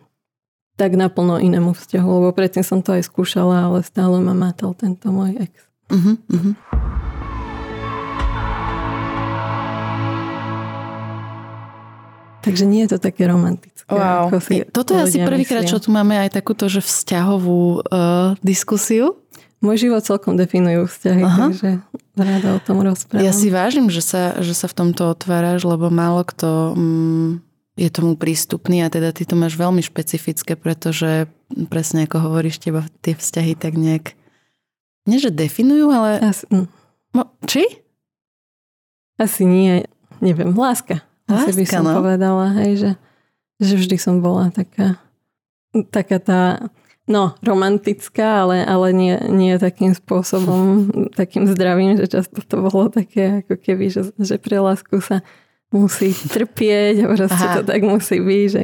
[0.79, 5.11] tak naplno inému vzťahu, lebo predtým som to aj skúšala, ale stále ma mátal tento
[5.11, 5.51] môj ex.
[5.91, 6.15] Mm-hmm.
[6.31, 6.53] mm-hmm.
[12.39, 13.83] Takže nie je to také romantické.
[13.91, 14.31] Wow.
[14.31, 19.19] Ako si Toto je asi prvýkrát, čo tu máme aj takúto, že vzťahovú uh, diskusiu.
[19.59, 21.51] Môj život celkom definujú vzťahy, Aha.
[21.51, 21.69] takže
[22.15, 23.27] rada o tom rozprávam.
[23.27, 27.29] Ja si vážim, že sa, že sa v tomto otváraš, lebo málo kto mm,
[27.75, 31.27] je tomu prístupný a teda ty to máš veľmi špecifické, pretože
[31.67, 34.15] presne ako hovoríš, teba tie vzťahy tak nejak
[35.09, 36.21] nie, že definujú, ale...
[36.21, 36.69] Asi, hm.
[37.17, 37.65] no, či?
[39.17, 39.89] Asi nie,
[40.21, 41.01] neviem, láska.
[41.25, 41.97] Láska, Asi by som no.
[41.97, 42.91] povedala, hej, že,
[43.57, 45.01] že vždy som bola taká,
[45.89, 46.41] taká tá,
[47.09, 50.87] no, romantická, ale, ale nie, nie takým spôsobom,
[51.19, 55.25] takým zdravým, že často to bolo také, ako keby, že, že pre lásku sa
[55.73, 57.55] musí trpieť a proste Aha.
[57.59, 58.61] to tak musí byť, že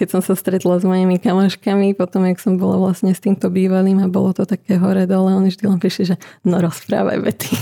[0.00, 4.02] keď som sa stretla s mojimi kamoškami, potom, jak som bola vlastne s týmto bývalým
[4.02, 7.54] a bolo to také hore dole, oni vždy len prišli, že no rozprávaj, Betty.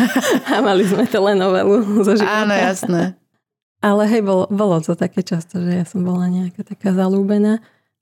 [0.54, 2.46] a mali sme telenovelu zo života.
[2.46, 3.18] Áno, jasné.
[3.82, 7.58] Ale hej, bolo, bolo to také často, že ja som bola nejaká taká zalúbená,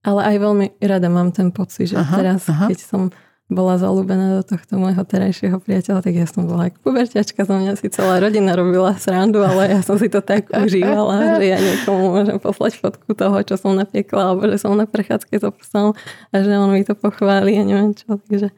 [0.07, 2.71] ale aj veľmi rada mám ten pocit, že aha, teraz, aha.
[2.71, 3.03] keď som
[3.47, 7.79] bola zalúbená do tohto môjho terajšieho priateľa, tak ja som bola ako puberťačka, za mňa
[7.79, 12.11] si celá rodina robila srandu, ale ja som si to tak užívala, že ja niekomu
[12.11, 15.95] môžem poslať fotku toho, čo som napiekla, alebo že som na prechádzke so psom
[16.31, 18.51] a že on mi to pochváli a neviem čo, takže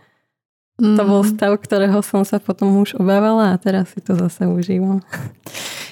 [0.78, 0.96] mm.
[0.96, 1.30] to bol mm.
[1.34, 5.02] stav, ktorého som sa potom už obávala a teraz si to zase užívam.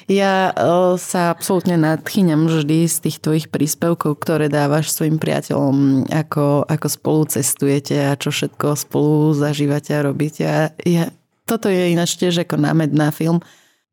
[0.07, 0.55] Ja
[1.03, 7.23] sa absolútne nadchyňam vždy z tých tvojich príspevkov, ktoré dávaš svojim priateľom, ako, ako spolu
[7.27, 10.43] cestujete a čo všetko spolu zažívate a robíte.
[10.47, 11.11] A ja,
[11.43, 13.43] toto je ináč tiež ako námed na film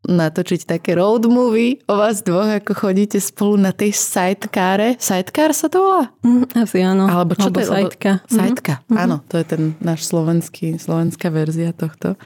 [0.04, 5.00] natočiť také road movie o vás dvoch, ako chodíte spolu na tej sidekáre.
[5.00, 6.04] Sidecar sa to volá?
[6.28, 7.08] Mm, asi áno.
[7.08, 7.70] Alebo čo Alebo to je?
[7.72, 8.12] Sideca.
[8.28, 9.00] Sideca, mm-hmm.
[9.00, 9.16] áno.
[9.32, 12.20] To je ten náš slovenský, slovenská verzia tohto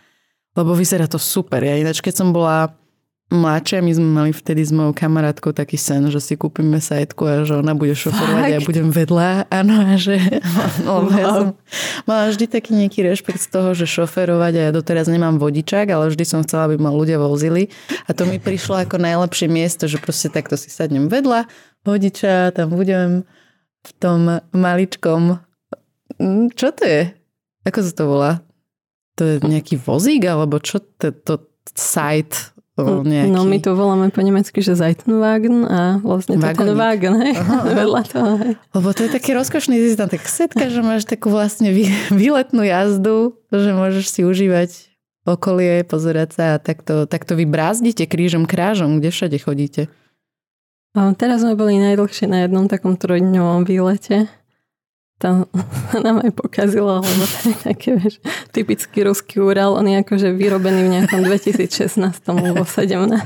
[0.58, 1.62] Lebo vyzerá to super.
[1.62, 2.74] Ja ináč, keď som bola
[3.28, 7.34] mladšia, my sme mali vtedy s mojou kamarátkou taký sen, že si kúpime sajtku a
[7.44, 9.52] že ona bude šoferovať a ja budem vedľa.
[9.52, 10.16] Áno, a že
[10.88, 11.12] no, wow.
[11.12, 11.48] ja som
[12.08, 16.08] mala vždy taký nejaký rešpekt z toho, že šoferovať a ja doteraz nemám vodičák, ale
[16.08, 17.68] vždy som chcela, aby ma ľudia vozili.
[18.08, 21.52] A to mi prišlo ako najlepšie miesto, že proste takto si sadnem vedľa
[21.84, 23.28] vodiča, tam budem
[23.84, 25.40] v tom maličkom...
[26.16, 27.12] Hm, čo to je?
[27.68, 28.32] Ako sa to volá?
[29.20, 31.44] To je nejaký vozík, alebo čo to, to
[31.76, 33.34] site nejaký...
[33.34, 37.34] No my to voláme po nemecky, že Seitenwagen a vlastne to je ten wagen, hej,
[37.34, 38.54] aha, vedľa toho, hej.
[38.78, 41.74] Lebo to je taký rozkošný, ty tam tak setka, že máš takú vlastne
[42.14, 44.70] výletnú jazdu, že môžeš si užívať
[45.26, 49.82] okolie, pozerať sa a takto, takto vy brázdite krížom krážom, kde všade chodíte.
[50.96, 54.32] A teraz sme boli najdlhšie na jednom takom trojdňovom výlete
[55.18, 55.50] to
[56.06, 58.22] nám aj pokazilo, lebo to je také, vieš,
[58.54, 61.98] typický ruský Ural, on je akože vyrobený v nejakom 2016
[62.30, 63.18] alebo 17.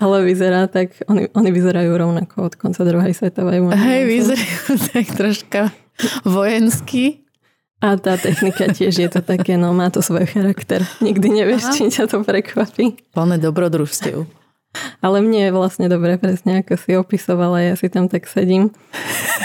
[0.00, 3.76] Ale vyzerá tak, oni, oni vyzerajú rovnako od konca druhej svetovej vojny.
[3.76, 5.60] Hej, vyzerajú tak troška
[6.24, 7.28] vojensky.
[7.80, 10.84] A tá technika tiež je to také, no má to svoj charakter.
[11.00, 11.72] Nikdy nevieš, Aha.
[11.72, 13.00] či ťa to prekvapí.
[13.16, 14.28] Plné dobrodružstiev.
[15.02, 18.70] Ale mne je vlastne dobre, presne ako si opisovala, ja si tam tak sedím.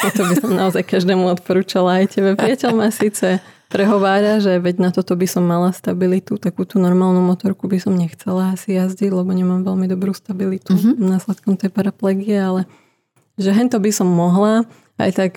[0.05, 2.37] A to by som naozaj každému odporúčala aj tebe.
[2.37, 3.41] Priateľ ma síce
[3.73, 7.97] prehovára, že veď na toto by som mala stabilitu, takú tú normálnu motorku by som
[7.97, 11.01] nechcela asi jazdiť, lebo nemám veľmi dobrú stabilitu mm-hmm.
[11.01, 12.61] následkom tej paraplegie, ale
[13.35, 14.63] že hento by som mohla,
[15.01, 15.31] aj tak,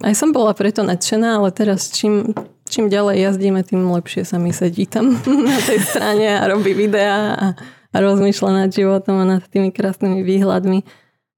[0.00, 2.32] aj som bola preto nadšená, ale teraz čím,
[2.70, 5.18] čím ďalej jazdíme, tým lepšie sa mi sedí tam
[5.50, 7.46] na tej strane a robí videá a
[7.92, 10.84] rozmýšľa nad životom a nad tými krásnymi výhľadmi.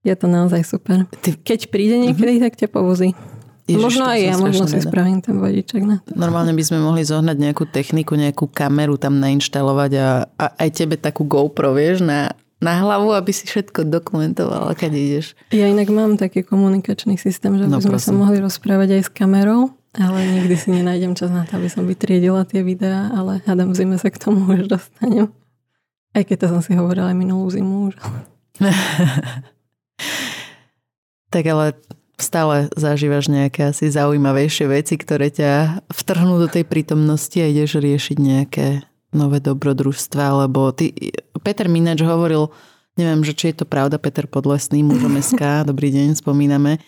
[0.04, 1.08] Je to naozaj super.
[1.22, 2.46] Keď príde niekedy, mm-hmm.
[2.46, 3.16] tak ťa povozí.
[3.64, 6.12] Ježiš, možno aj ja, možno si spravím ten vodiček na to.
[6.12, 11.00] Normálne by sme mohli zohnať nejakú techniku, nejakú kameru tam nainštalovať a, a aj tebe
[11.00, 15.26] takú GoPro, vieš, na, na hlavu, aby si všetko dokumentovala, keď ideš.
[15.48, 18.04] Ja inak mám taký komunikačný systém, že no, by sme prosím.
[18.04, 21.88] sa mohli rozprávať aj s kamerou, ale nikdy si nenájdem čas na to, aby som
[21.88, 25.32] vytriedila tie videá, ale hádam v zime sa k tomu už dostanem.
[26.14, 27.94] Aj keď to som si hovorila aj minulú zimu už.
[31.34, 31.74] tak ale
[32.14, 38.16] stále zažívaš nejaké asi zaujímavejšie veci, ktoré ťa vtrhnú do tej prítomnosti a ideš riešiť
[38.22, 38.66] nejaké
[39.10, 40.94] nové dobrodružstva, lebo ty,
[41.42, 42.50] Peter Minač hovoril,
[42.94, 46.78] neviem, že či je to pravda, Peter Podlesný, mužom SK, dobrý deň, spomíname,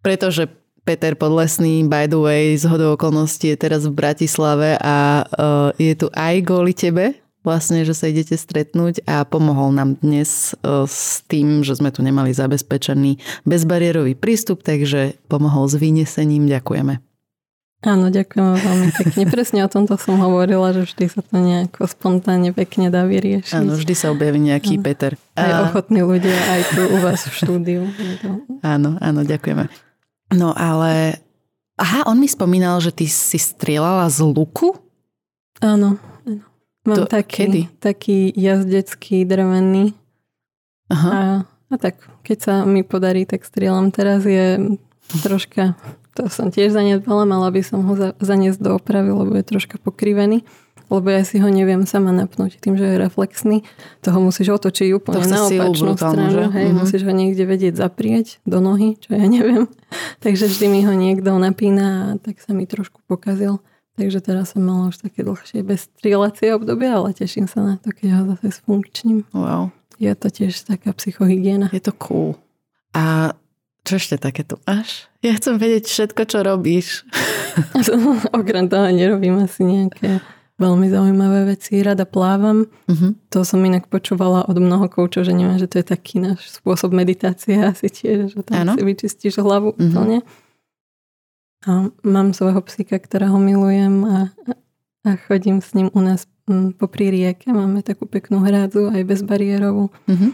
[0.00, 0.48] pretože
[0.84, 5.92] Peter Podlesný, by the way, z hodou okolností je teraz v Bratislave a uh, je
[5.92, 11.24] tu aj kvôli tebe, vlastne, že sa idete stretnúť a pomohol nám dnes e, s
[11.24, 16.48] tým, že sme tu nemali zabezpečený bezbariérový prístup, takže pomohol s vynesením.
[16.48, 17.00] Ďakujeme.
[17.80, 19.22] Áno, ďakujem veľmi pekne.
[19.32, 23.56] Presne o tomto som hovorila, že vždy sa to nejako spontánne pekne dá vyriešiť.
[23.56, 24.84] Áno, vždy sa objaví nejaký áno.
[24.84, 25.12] Peter.
[25.32, 27.82] Aj ochotní ľudia, aj tu u vás v štúdiu.
[28.60, 29.72] Áno, áno, ďakujeme.
[30.36, 31.16] No ale...
[31.80, 34.76] Aha, on mi spomínal, že ty si strieľala z luku?
[35.64, 35.96] Áno.
[36.90, 37.60] Mám to, taký, kedy?
[37.78, 39.94] taký jazdecký drevený.
[40.90, 41.10] Aha.
[41.10, 43.94] A, a tak, keď sa mi podarí, tak strieľam.
[43.94, 44.76] Teraz je
[45.22, 45.78] troška,
[46.18, 49.78] to som tiež zanedbala, mala by som ho za, zaniesť do opravy, lebo je troška
[49.78, 50.42] pokrivený
[50.90, 53.62] lebo ja si ho neviem sama napnúť tým, že je reflexný.
[54.02, 56.34] Toho musíš otočiť úplne na opačnú stranu.
[56.34, 56.44] Že?
[56.50, 56.80] Hej, mm-hmm.
[56.82, 59.70] Musíš ho niekde vedieť zaprieť do nohy, čo ja neviem.
[60.18, 63.62] Takže vždy mi ho niekto napína a tak sa mi trošku pokazil.
[64.00, 68.08] Takže teraz som mala už také dlhšie bezstrieľacie obdobie, ale teším sa na to, keď
[68.16, 69.28] ho zase sfunkčním.
[69.36, 69.76] Wow.
[70.00, 71.68] Je to tiež taká psychohygiena.
[71.68, 72.40] Je to cool.
[72.96, 73.36] A
[73.84, 75.04] čo ešte také tu máš?
[75.20, 77.04] Ja chcem vedieť všetko, čo robíš.
[78.40, 80.24] Okrem toho nerobím asi nejaké
[80.56, 81.84] veľmi zaujímavé veci.
[81.84, 82.72] Rada plávam.
[82.88, 83.12] Uh-huh.
[83.36, 86.96] To som inak počúvala od mnoho koučov, že neviem, že to je taký náš spôsob
[86.96, 88.72] meditácie asi tiež, že tam ano?
[88.76, 89.84] si vyčistíš hlavu uh-huh.
[89.92, 90.24] úplne.
[91.68, 94.18] A mám svojho psíka, ktorého milujem a,
[95.04, 96.24] a chodím s ním u nás
[96.80, 97.52] popri rieke.
[97.52, 99.92] Máme takú peknú hrádzu, aj bezbariérovú.
[100.08, 100.32] Mm-hmm.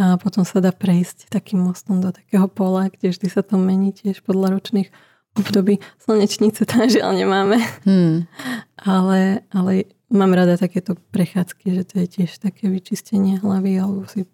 [0.00, 3.92] A potom sa dá prejsť takým mostom do takého pola, kde vždy sa to mení
[3.92, 4.88] tiež podľa ročných
[5.36, 5.78] období.
[6.00, 7.60] Slnečnice tam žiaľ nemáme.
[7.84, 8.24] Hmm.
[8.80, 14.24] Ale, ale mám rada takéto prechádzky, že to je tiež také vyčistenie hlavy, alebo si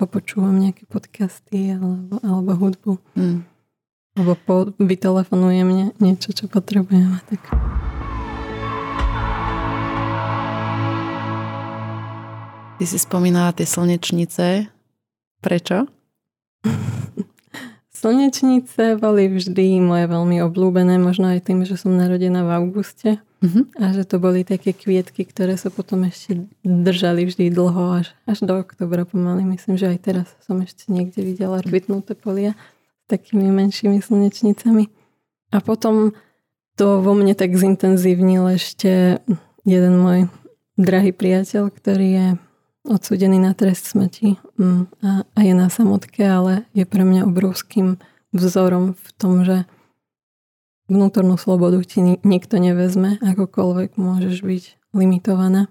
[0.00, 2.92] popočúvam nejaké podcasty alebo, alebo hudbu.
[3.12, 3.44] Hmm.
[4.12, 7.16] Alebo po, vytelefonuje mne niečo, čo potrebujem.
[7.32, 7.40] Tak.
[12.76, 14.68] Ty si spomínala tie slnečnice.
[15.40, 15.88] Prečo?
[18.02, 23.10] slnečnice boli vždy moje veľmi obľúbené, možno aj tým, že som narodená v auguste.
[23.42, 23.64] Uh-huh.
[23.78, 28.44] A že to boli také kvietky, ktoré sa potom ešte držali vždy dlho, až, až
[28.44, 29.46] do oktobra pomaly.
[29.46, 32.58] Myslím, že aj teraz som ešte niekde videla kvitnuté polia
[33.06, 34.88] takými menšími slnečnicami.
[35.52, 36.16] A potom
[36.76, 39.20] to vo mne tak zintenzívnil ešte
[39.68, 40.32] jeden môj
[40.80, 42.26] drahý priateľ, ktorý je
[42.88, 48.00] odsudený na trest smrti mm, a, a je na samotke, ale je pre mňa obrovským
[48.34, 49.68] vzorom v tom, že
[50.90, 54.64] vnútornú slobodu ti nikto nevezme, akokoľvek môžeš byť
[54.96, 55.70] limitovaná.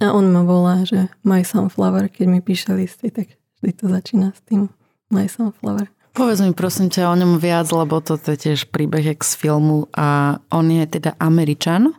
[0.00, 4.32] A on ma volá, že my sunflower, keď mi píše listy, tak vždy to začína
[4.32, 4.68] s tým
[5.10, 5.86] sunflower.
[6.16, 10.40] Povedz mi prosím ťa o ňom viac, lebo toto je tiež príbeh z filmu a
[10.48, 11.92] on je teda Američan?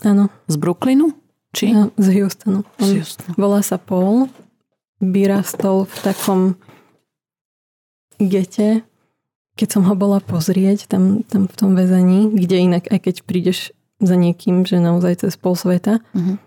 [0.00, 0.32] Áno.
[0.48, 1.12] Z Brooklynu?
[1.52, 1.76] Či?
[1.76, 2.64] Ja, z Houstonu.
[2.80, 3.36] On z Houstonu.
[3.36, 4.32] Volá sa Paul.
[5.04, 6.40] Vyrastol v takom
[8.18, 8.82] gete,
[9.54, 13.70] keď som ho bola pozrieť tam, tam v tom väzení, kde inak, aj keď prídeš
[14.02, 16.38] za niekým, že naozaj cez pol sveta, uh-huh.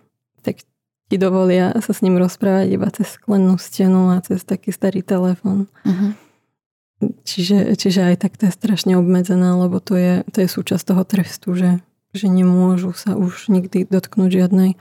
[0.43, 0.64] tak
[1.12, 5.68] ti dovolia sa s ním rozprávať iba cez sklenú stenu a cez taký starý telefón.
[5.84, 6.16] Uh-huh.
[7.28, 11.03] Čiže, čiže aj tak to je strašne obmedzené, lebo to je, to je súčasť toho
[11.03, 11.84] trestu, že,
[12.16, 14.80] že nemôžu sa už nikdy dotknúť žiadnej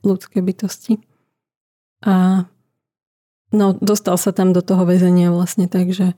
[0.00, 1.04] ľudskej bytosti.
[2.00, 2.48] A
[3.52, 6.16] no, dostal sa tam do toho väzenia vlastne tak, že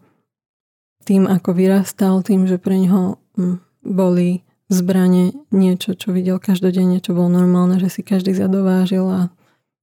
[1.02, 7.16] tým, ako vyrastal, tým, že pre neho hm, boli zbranie niečo, čo videl každodenne, čo
[7.16, 9.20] bolo normálne, že si každý zadovážil a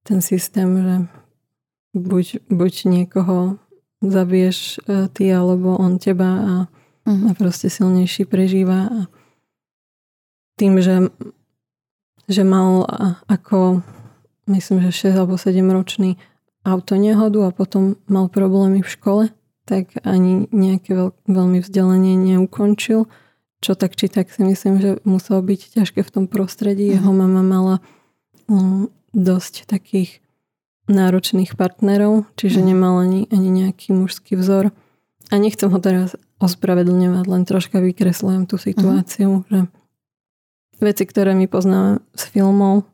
[0.06, 0.94] ten systém, že
[1.98, 3.58] buď, buď niekoho
[3.98, 6.54] zabiješ e, ty alebo on teba a,
[7.04, 7.30] uh-huh.
[7.30, 9.00] a proste silnejší prežíva a
[10.56, 11.12] tým, že,
[12.30, 12.86] že mal
[13.28, 13.84] ako
[14.46, 16.16] myslím, že 6 alebo 7 ročný
[16.66, 19.24] auto nehodu a potom mal problémy v škole,
[19.66, 23.06] tak ani nejaké veľ, veľmi vzdelanie neukončil.
[23.62, 26.86] Čo tak či tak si myslím, že muselo byť ťažké v tom prostredí.
[26.90, 27.76] Jeho mama mala
[28.46, 30.22] um, dosť takých
[30.86, 32.66] náročných partnerov, čiže mm.
[32.66, 34.70] nemal ani, ani nejaký mužský vzor.
[35.30, 39.44] A nechcem ho teraz ospravedlňovať, len troška vykreslujem tú situáciu, mm.
[39.50, 39.58] že
[40.78, 42.86] veci, ktoré my poznáme z filmov,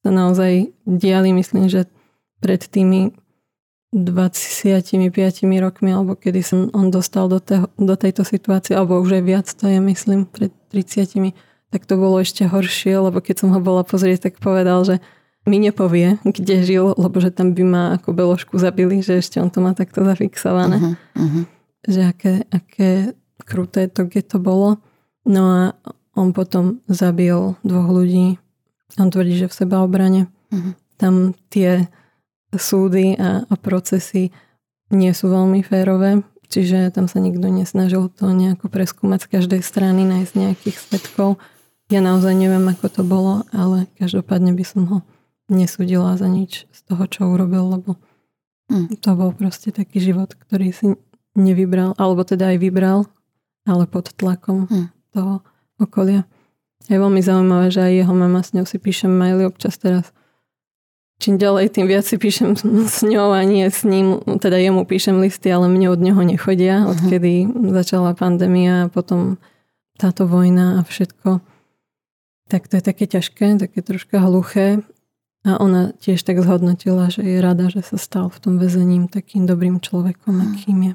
[0.00, 1.90] sa naozaj diali, myslím, že
[2.38, 3.12] pred tými
[3.92, 5.08] 25
[5.64, 9.46] rokmi, alebo kedy som on dostal do, teho, do tejto situácie, alebo už aj viac,
[9.48, 11.32] to je myslím pred 30
[11.68, 15.04] tak to bolo ešte horšie, lebo keď som ho bola pozrieť, tak povedal, že
[15.48, 19.48] mi nepovie, kde žil, lebo že tam by ma ako beložku zabili, že ešte on
[19.48, 20.76] to má takto zafixované.
[20.76, 21.44] Uh-huh, uh-huh.
[21.88, 22.90] Že aké, aké
[23.48, 24.78] kruté to, kde to bolo.
[25.24, 25.62] No a
[26.12, 28.36] on potom zabil dvoch ľudí.
[29.00, 30.22] On tvrdí, že v sebaobrane.
[30.52, 30.76] Uh-huh.
[31.00, 31.88] Tam tie
[32.52, 34.32] súdy a, a procesy
[34.88, 40.08] nie sú veľmi férové, čiže tam sa nikto nesnažil to nejako preskúmať z každej strany,
[40.08, 41.36] nájsť nejakých svetkov.
[41.92, 44.98] Ja naozaj neviem, ako to bolo, ale každopádne by som ho
[45.48, 47.90] nesúdila za nič z toho, čo urobil, lebo
[48.68, 49.00] mm.
[49.00, 50.86] to bol proste taký život, ktorý si
[51.34, 52.98] nevybral, alebo teda aj vybral,
[53.64, 54.86] ale pod tlakom mm.
[55.16, 55.40] toho
[55.80, 56.28] okolia.
[56.88, 60.12] Je veľmi zaujímavé, že aj jeho mama s ňou si píšem maily občas teraz.
[61.18, 62.54] Čím ďalej, tým viac si píšem
[62.94, 64.22] s ňou a nie s ním.
[64.38, 66.88] Teda jemu píšem listy, ale mne od neho nechodia, mhm.
[66.94, 67.32] odkedy
[67.74, 69.36] začala pandémia a potom
[69.98, 71.42] táto vojna a všetko.
[72.48, 74.80] Tak to je také ťažké, také troška hluché
[75.46, 79.46] a ona tiež tak zhodnotila, že je rada, že sa stal v tom väzením takým
[79.46, 80.44] dobrým človekom, hm.
[80.54, 80.94] akým je.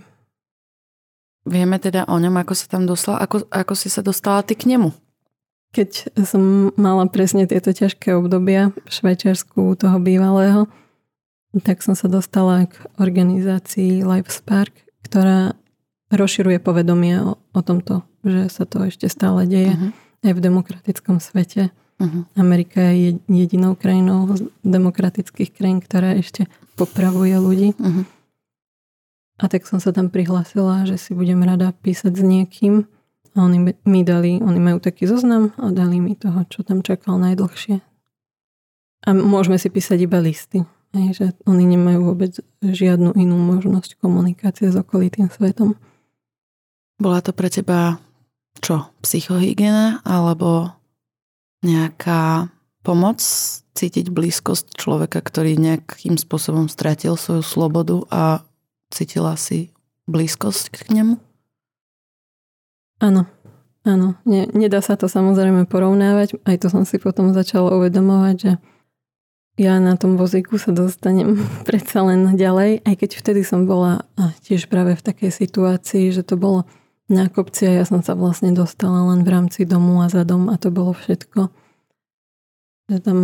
[1.43, 4.67] Vieme teda o ňom, ako sa tam dostala, ako, ako si sa dostala ty k
[4.71, 4.95] nemu?
[5.75, 10.71] Keď som mala presne tieto ťažké obdobia v Švajčiarsku toho bývalého,
[11.65, 14.71] tak som sa dostala k organizácii Life Spark,
[15.03, 15.57] ktorá
[16.13, 19.91] rozširuje povedomie o, o tomto, že sa to ešte stále deje uh-huh.
[20.23, 21.73] aj v demokratickom svete
[22.03, 22.27] Uh-huh.
[22.35, 27.69] Amerika je jedinou krajinou z demokratických krajín, ktorá ešte popravuje ľudí.
[27.79, 28.03] Uh-huh.
[29.39, 32.83] A tak som sa tam prihlásila, že si budem rada písať s niekým.
[33.33, 37.17] A oni mi dali, oni majú taký zoznam a dali mi toho, čo tam čakal
[37.17, 37.81] najdlhšie.
[39.03, 40.61] A môžeme si písať iba listy.
[40.93, 45.73] Aj, že oni nemajú vôbec žiadnu inú možnosť komunikácie s okolitým svetom.
[47.01, 47.97] Bola to pre teba
[48.61, 48.93] čo?
[49.01, 50.05] Psychohygiena?
[50.05, 50.69] Alebo
[51.63, 52.51] nejaká
[52.83, 53.23] pomoc
[53.73, 58.21] cítiť blízkosť človeka, ktorý nejakým spôsobom stratil svoju slobodu a
[58.93, 59.73] cítila si
[60.05, 61.15] blízkosť k nemu?
[63.01, 63.25] Áno,
[63.87, 64.19] áno.
[64.27, 66.37] Nie, nedá sa to samozrejme porovnávať.
[66.45, 68.51] Aj to som si potom začala uvedomovať, že
[69.53, 71.37] ja na tom vozíku sa dostanem
[71.67, 74.05] predsa len ďalej, aj keď vtedy som bola
[74.45, 76.69] tiež práve v takej situácii, že to bolo
[77.11, 80.47] na kopci a ja som sa vlastne dostala len v rámci domu a za dom
[80.47, 81.51] a to bolo všetko.
[82.87, 83.17] Že tam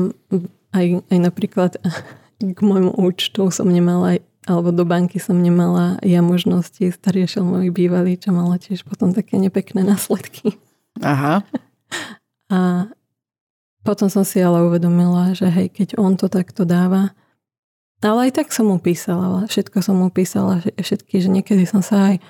[0.76, 1.72] aj, aj napríklad
[2.58, 4.20] k môjmu účtu som nemala
[4.50, 9.14] alebo do banky som nemala ja možnosti, starý šiel môj bývalý, čo mala tiež potom
[9.14, 10.58] také nepekné následky.
[11.06, 11.46] Aha.
[12.50, 12.90] A
[13.86, 17.14] potom som si ale uvedomila, že hej, keď on to takto dáva,
[18.00, 22.16] ale aj tak som mu písala, všetko som mu písala, všetky, že niekedy som sa
[22.16, 22.24] aj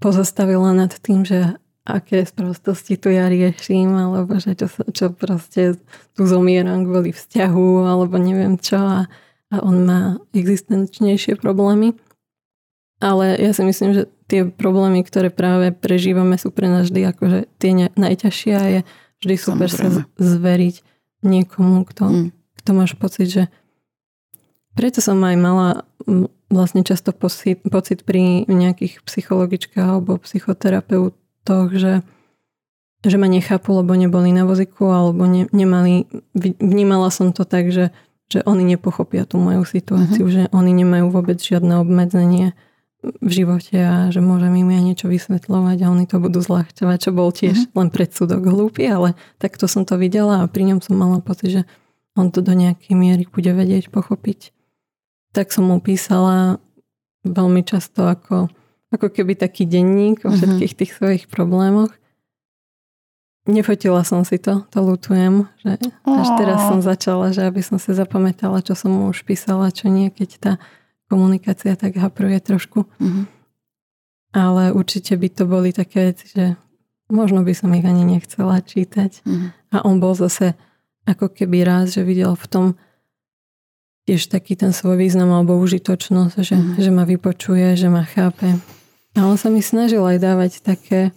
[0.00, 5.76] pozastavila nad tým, že aké sprostosti tu ja riešim, alebo že čo, čo proste
[6.16, 9.00] tu zomieram kvôli vzťahu, alebo neviem čo a,
[9.52, 10.00] a on má
[10.36, 11.96] existenčnejšie problémy.
[13.00, 17.38] Ale ja si myslím, že tie problémy, ktoré práve prežívame, sú pre nás vždy akože
[17.56, 18.80] tie najťažšie a je
[19.24, 20.04] vždy super Samozrejme.
[20.04, 20.76] sa zveriť
[21.24, 22.28] niekomu, kto, mm.
[22.60, 23.42] kto máš pocit, že
[24.76, 25.68] preto som aj mala
[26.50, 32.02] vlastne často pocit, pocit pri nejakých psychologičkách alebo psychoterapeutoch, že,
[33.06, 37.94] že ma nechápu, lebo neboli na voziku alebo ne, nemali, vnímala som to tak, že,
[38.26, 40.34] že oni nepochopia tú moju situáciu, uh-huh.
[40.34, 42.58] že oni nemajú vôbec žiadne obmedzenie
[43.00, 47.10] v živote a že môžem im ja niečo vysvetľovať a oni to budú zľahčovať, čo
[47.16, 47.78] bol tiež uh-huh.
[47.78, 51.62] len predsudok hlúpy, ale takto som to videla a pri ňom som mala pocit, že
[52.18, 54.52] on to do nejakej miery bude vedieť pochopiť.
[55.30, 56.58] Tak som mu písala
[57.22, 58.48] veľmi často ako,
[58.90, 60.36] ako keby taký denník o mhm.
[60.36, 61.92] všetkých tých svojich problémoch.
[63.48, 67.96] Nefotila som si to, to lutujem, že až teraz som začala, že aby som si
[67.96, 70.52] zapamätala, čo som mu už písala, čo nie, keď tá
[71.08, 72.86] komunikácia tak hapruje trošku.
[73.00, 73.24] Mm-hmm.
[74.36, 76.54] Ale určite by to boli také veci, že
[77.10, 79.26] možno by som ich ani nechcela čítať.
[79.26, 79.48] Mm-hmm.
[79.74, 80.54] A on bol zase
[81.08, 82.66] ako keby raz, že videl v tom
[84.08, 86.80] tiež taký ten svoj význam alebo užitočnosť, že, mm-hmm.
[86.80, 88.56] že ma vypočuje, že ma chápe.
[89.18, 91.10] A on sa mi snažil aj dávať také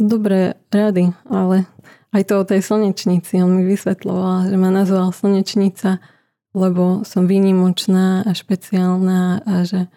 [0.00, 1.68] dobré rady, ale
[2.10, 3.38] aj to o tej slnečnici.
[3.44, 6.02] On mi vysvetloval, že ma nazval slnečnica
[6.54, 9.90] lebo som výnimočná a špeciálna a že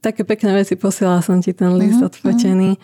[0.00, 2.80] také pekné veci posielala som ti ten list odfotený.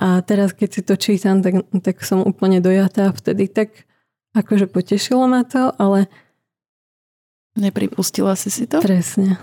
[0.00, 3.52] A teraz, keď si to čítam, tak, tak som úplne dojatá vtedy.
[3.52, 3.84] Tak
[4.32, 6.08] akože potešilo ma to, ale...
[7.58, 8.80] Nepripustila si si to?
[8.80, 9.36] Presne.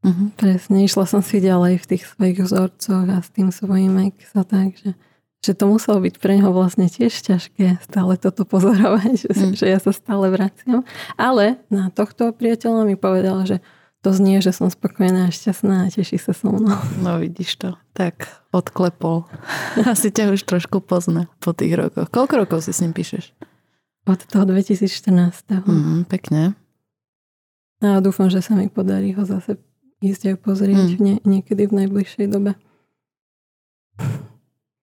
[0.00, 0.30] Uh-huh.
[0.38, 0.86] Presne.
[0.86, 4.78] Išla som si ďalej v tých svojich vzorcoch a s tým svojím ex a tak,
[4.78, 4.96] že
[5.38, 9.54] že to muselo byť pre neho vlastne tiež ťažké stále toto pozorovať, že, mm.
[9.54, 10.82] že ja sa stále vraciam.
[11.14, 13.62] Ale na tohto priateľa mi povedal, že
[14.02, 16.78] to znie, že som spokojná a šťastná a teší sa so mnou.
[17.02, 17.68] No vidíš to.
[17.94, 19.26] Tak odklepol.
[19.90, 22.10] Asi ťa už trošku pozná po tých rokoch.
[22.10, 23.34] Koľko rokov si s ním píšeš?
[24.06, 25.66] Od toho 2014.
[25.66, 26.54] Mm, pekne.
[27.78, 29.58] A dúfam, že sa mi podarí ho zase
[30.02, 30.98] ísť aj pozrieť mm.
[30.98, 32.58] nie, niekedy v najbližšej dobe.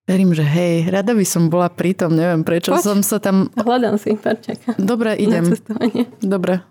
[0.06, 2.84] Verím, že hej, rada by som bola pri tom, neviem prečo Poď.
[2.86, 3.50] som sa tam...
[3.58, 4.78] Hľadám si parčaka.
[4.78, 5.50] Dobre, idem.
[6.22, 6.62] Dobre.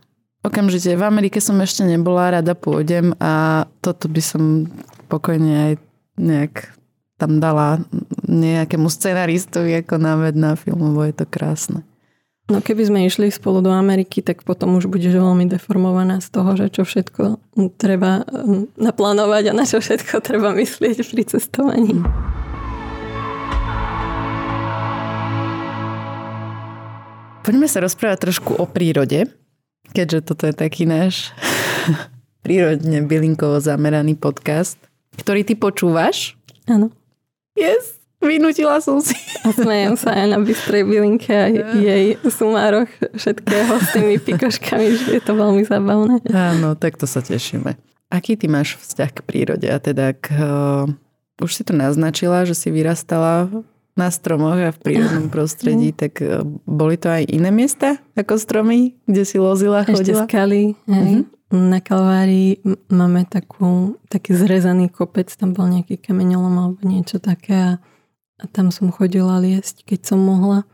[0.45, 0.95] Okamžite.
[0.95, 4.71] V Amerike som ešte nebola, rada pôjdem a toto by som
[5.11, 5.73] pokojne aj
[6.21, 6.79] nejak
[7.19, 7.83] tam dala
[8.29, 11.81] nejakému scenaristovi ako náved na film, lebo je to krásne.
[12.45, 16.53] No keby sme išli spolu do Ameriky, tak potom už budeš veľmi deformovaná z toho,
[16.61, 17.41] že čo všetko
[17.81, 22.05] treba um, naplánovať a na čo všetko treba myslieť pri cestovaní.
[27.41, 29.25] Poďme sa rozprávať trošku o prírode,
[29.97, 31.33] keďže toto je taký náš
[32.45, 34.77] prírodne bylinkovo zameraný podcast,
[35.17, 36.37] ktorý ty počúvaš.
[36.69, 36.93] Áno.
[37.57, 39.15] Yes, vynutila som si.
[39.45, 45.09] A smejem sa aj na bystrej bylinke a jej sumároch všetkého s tými pikoškami, že
[45.17, 46.25] je to veľmi zábavné.
[46.33, 47.77] Áno, tak to sa tešíme.
[48.09, 50.33] Aký ty máš vzťah k prírode a teda k...
[50.35, 50.89] Uh,
[51.43, 53.51] už si to naznačila, že si vyrastala
[53.95, 58.99] na stromoch a v prírodnom prostredí, tak e, boli to aj iné miesta ako stromy,
[59.07, 60.27] kde si lozila, chodila?
[60.27, 61.23] Ešte skaly, hej.
[61.23, 61.23] Mm-hmm.
[61.55, 62.59] Na Kalvárii
[62.91, 67.73] máme takú, taký zrezaný kopec, tam bol nejaký kameňolom alebo niečo také a,
[68.43, 70.67] a tam som chodila liesť, keď som mohla.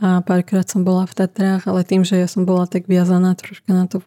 [0.00, 3.76] A párkrát som bola v Tatrách, ale tým, že ja som bola tak viazaná troška
[3.76, 4.00] na to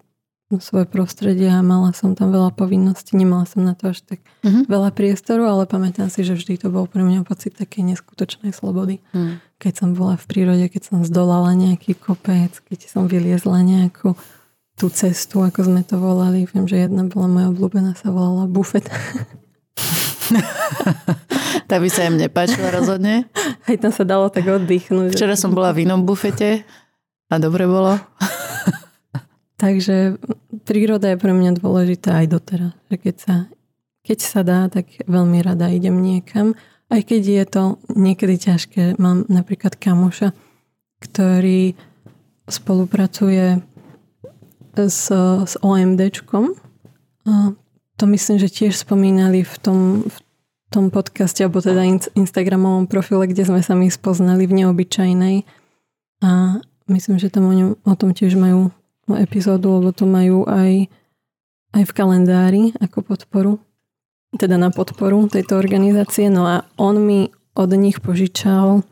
[0.62, 4.66] svoje prostredie a mala som tam veľa povinností, nemala som na to až tak uh-huh.
[4.70, 9.02] veľa priestoru, ale pamätám si, že vždy to bol pre mňa pocit takej neskutočnej slobody.
[9.10, 9.42] Uh-huh.
[9.58, 14.14] Keď som bola v prírode, keď som zdolala nejaký kopec, keď som vyliezla nejakú
[14.76, 16.46] tú cestu, ako sme to volali.
[16.46, 18.86] Viem, že jedna bola moja obľúbená, sa volala bufet.
[21.70, 23.30] tá by sa im nepáčila rozhodne.
[23.68, 25.14] Aj tam sa dalo tak oddychnúť.
[25.14, 26.66] Včera som bola v inom bufete
[27.30, 28.00] a dobre bolo.
[29.62, 30.20] Takže
[30.68, 32.74] príroda je pre mňa dôležitá aj doteraz.
[32.92, 33.36] Že keď sa
[34.06, 36.54] keď sa dá, tak veľmi rada idem niekam.
[36.94, 39.02] Aj keď je to niekedy ťažké.
[39.02, 40.30] Mám napríklad kamoša,
[41.02, 41.74] ktorý
[42.46, 43.66] spolupracuje
[44.78, 45.10] s,
[45.42, 46.54] s OMDčkom.
[48.00, 50.18] To myslím, že tiež spomínali v tom, v
[50.68, 51.86] tom podcaste, alebo teda
[52.16, 55.48] Instagramovom profile, kde sme sa my spoznali v neobyčajnej.
[56.24, 56.60] A
[56.91, 58.74] myslím, že tam o, ňom, o tom tiež majú
[59.08, 60.91] epizódu, lebo to majú aj,
[61.78, 63.54] aj v kalendári ako podporu
[64.36, 66.28] teda na podporu tejto organizácie.
[66.28, 68.84] No a on mi od nich požičal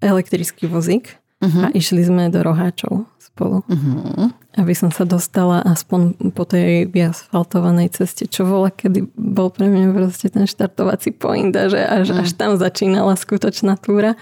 [0.00, 1.68] elektrický vozík uh-huh.
[1.68, 3.62] a išli sme do Roháčov spolu.
[3.64, 4.28] Uh-huh.
[4.58, 9.94] Aby som sa dostala aspoň po tej vyasfaltovanej ceste, čo bola, kedy bol pre mňa
[9.94, 12.22] proste ten štartovací point a že až, uh-huh.
[12.26, 14.18] až tam začínala skutočná túra.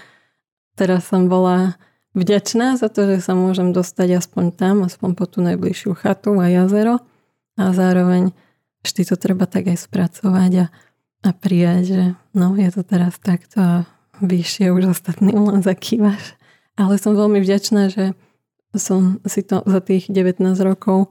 [0.77, 1.75] Teraz som bola
[2.15, 6.47] vďačná za to, že sa môžem dostať aspoň tam, aspoň po tú najbližšiu chatu a
[6.47, 7.03] jazero
[7.59, 8.31] a zároveň
[8.87, 10.65] vždy to treba tak aj spracovať a,
[11.27, 12.01] a prijať, že
[12.31, 13.75] no je to teraz takto a
[14.23, 16.35] vyššie už ostatným len zakývaš.
[16.79, 18.15] Ale som veľmi vďačná, že
[18.75, 21.09] som si to za tých 19 rokov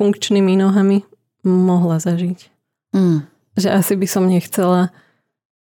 [0.00, 1.06] funkčnými nohami
[1.46, 2.50] mohla zažiť.
[2.96, 3.28] Mm.
[3.54, 4.90] Že asi by som nechcela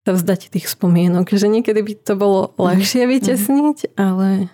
[0.04, 1.30] sa vzdať tých spomienok.
[1.30, 2.54] Že niekedy by to bolo mm.
[2.58, 3.96] ľahšie vytesniť, mm.
[4.00, 4.50] ale,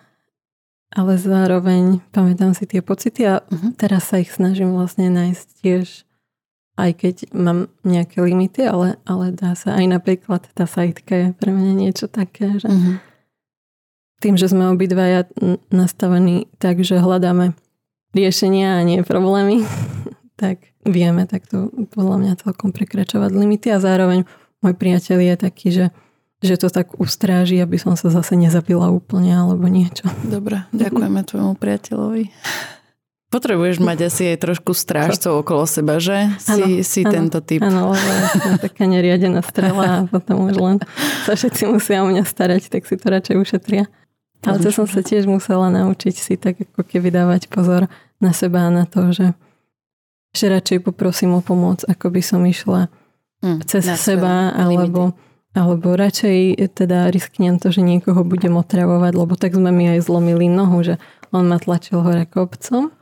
[0.91, 3.79] ale zároveň pamätám si tie pocity a mm.
[3.79, 6.09] teraz sa ich snažím vlastne nájsť tiež
[6.79, 11.51] aj keď mám nejaké limity, ale, ale dá sa aj napríklad tá sajtka je pre
[11.51, 12.95] mňa niečo také, že mm-hmm.
[14.19, 15.27] Tým, že sme obidvaja
[15.71, 17.55] nastavení tak, že hľadáme
[18.11, 19.63] riešenia a nie problémy,
[20.41, 24.27] tak vieme takto podľa mňa celkom prekračovať limity a zároveň
[24.59, 25.85] môj priateľ je taký, že
[26.39, 30.07] že to tak ustráži, aby som sa zase nezapila úplne alebo niečo.
[30.23, 32.31] Dobre, ďakujeme tvojmu priateľovi.
[33.29, 36.33] Potrebuješ mať asi aj trošku strážcov okolo seba, že?
[36.41, 37.61] Si, ano, si ano, tento typ.
[37.61, 40.77] Áno, lebo ja taká neriadená strela a potom už len
[41.29, 43.85] sa všetci musia o mňa starať, tak si to radšej ušetria.
[44.47, 47.91] Ale to som sa tiež musela naučiť si tak ako keby dávať pozor
[48.23, 49.35] na seba a na to, že,
[50.31, 52.87] že radšej poprosím o pomoc, ako by som išla
[53.43, 55.11] mm, cez seba, alebo,
[55.51, 60.47] alebo radšej teda risknem to, že niekoho budem otravovať, lebo tak sme mi aj zlomili
[60.47, 60.95] nohu, že
[61.35, 62.95] on ma tlačil hore kopcom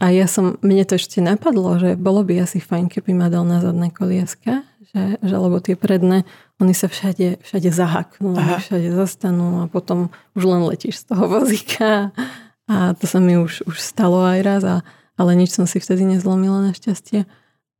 [0.00, 3.44] a ja som, mne to ešte napadlo, že bolo by asi fajn, keby ma dal
[3.44, 6.26] na zadné kolieska, že, že lebo tie predné,
[6.58, 8.58] oni sa všade, všade zahaknú, Aha.
[8.58, 12.10] všade zastanú a potom už len letíš z toho vozíka.
[12.70, 14.76] A to sa mi už, už stalo aj raz, a,
[15.14, 17.26] ale nič som si vtedy nezlomila našťastie.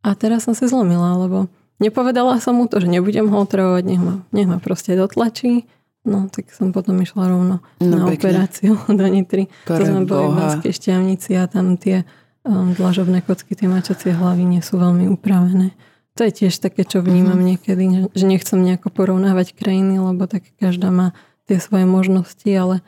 [0.01, 1.51] A teraz som si zlomila, lebo
[1.83, 5.67] nepovedala som mu to, že nebudem ho otravovať, nech ma, nech ma proste dotlačí.
[6.01, 8.17] No, tak som potom išla rovno no, na pekne.
[8.17, 9.53] operáciu do Nitry.
[9.69, 12.09] Pre to sme boli v Banskej šťavnici a tam tie
[12.49, 15.77] um, dlažobné kocky, tie mačacie hlavy nie sú veľmi upravené.
[16.19, 17.51] To je tiež také, čo vnímam mm-hmm.
[17.55, 21.15] niekedy, že nechcem nejako porovnávať krajiny, lebo tak každá má
[21.47, 22.83] tie svoje možnosti, ale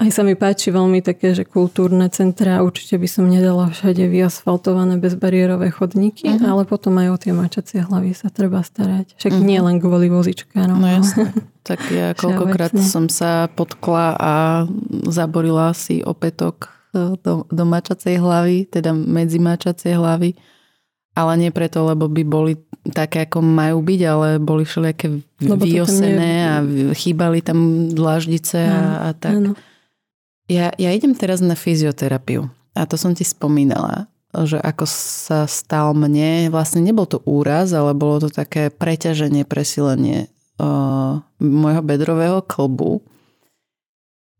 [0.00, 4.96] aj sa mi páči veľmi také, že kultúrne centra, určite by som nedala všade vyasfaltované
[4.96, 6.40] bezbariérové chodníky, uh-huh.
[6.56, 9.20] ale potom aj o tie mačacie hlavy sa treba starať.
[9.20, 9.44] Však uh-huh.
[9.44, 10.80] nie len kvôli vozičkárom.
[10.80, 11.36] No jasne.
[11.68, 14.32] tak ja koľkokrát som sa potkla a
[15.04, 20.32] zaborila si opätok do, do mačacej hlavy, teda medzi mačacie hlavy.
[21.20, 22.56] Ale nie preto, lebo by boli
[22.96, 26.48] také, ako majú byť, ale boli všelijaké vyosené je...
[26.48, 26.54] a
[26.96, 29.36] chýbali tam dlaždice a, a tak.
[29.36, 29.52] Áno.
[30.48, 35.92] Ja, ja idem teraz na fyzioterapiu a to som ti spomínala, že ako sa stal
[35.92, 43.04] mne, vlastne nebol to úraz, ale bolo to také preťaženie, presilenie uh, môjho bedrového klbu.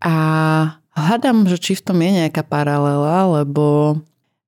[0.00, 0.16] A
[0.96, 3.98] hľadám, že či v tom je nejaká paralela, lebo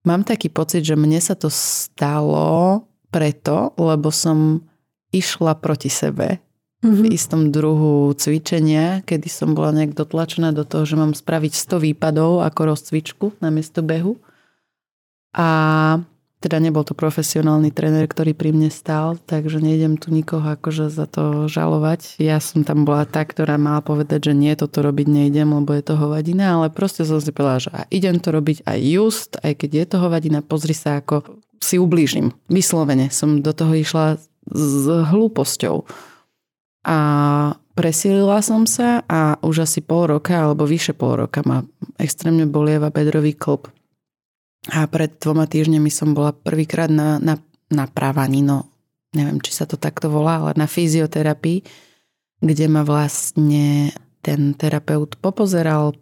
[0.02, 4.64] mám taký pocit, že mne sa to stalo preto, lebo som
[5.12, 6.40] išla proti sebe
[6.82, 7.02] mm-hmm.
[7.02, 11.92] v istom druhu cvičenia, kedy som bola nejak dotlačená do toho, že mám spraviť 100
[11.92, 14.18] výpadov ako rozcvičku na miesto behu.
[15.32, 15.48] A
[16.42, 21.06] teda nebol to profesionálny tréner, ktorý pri mne stál, takže nejdem tu nikoho akože za
[21.06, 22.18] to žalovať.
[22.18, 25.86] Ja som tam bola tá, ktorá mala povedať, že nie, toto robiť nejdem, lebo je
[25.86, 29.70] to hovadina, ale proste som si povedala, že idem to robiť aj just, aj keď
[29.70, 31.22] je to hovadina, pozri sa, ako
[31.62, 32.34] si ublížim.
[32.50, 34.18] Vyslovene som do toho išla
[34.50, 35.86] s hlúposťou.
[36.82, 36.98] A
[37.78, 41.62] presílila som sa a už asi pol roka alebo vyše pol roka ma
[42.02, 43.70] extrémne bolieva bedrový klb.
[44.70, 47.34] A pred dvoma týždňami som bola prvýkrát na, na,
[47.66, 48.70] na právaní, no
[49.10, 51.66] neviem, či sa to takto volá, ale na fyzioterapii,
[52.38, 53.90] kde ma vlastne
[54.22, 55.98] ten terapeut popozeral,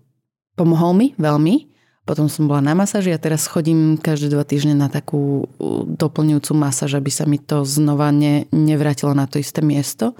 [0.60, 1.70] pomohol mi veľmi,
[2.10, 5.46] Potom som bola na masáži a teraz chodím každé dva týždne na takú
[5.94, 10.18] doplňujúcu masáž, aby sa mi to znova ne, nevrátilo na to isté miesto.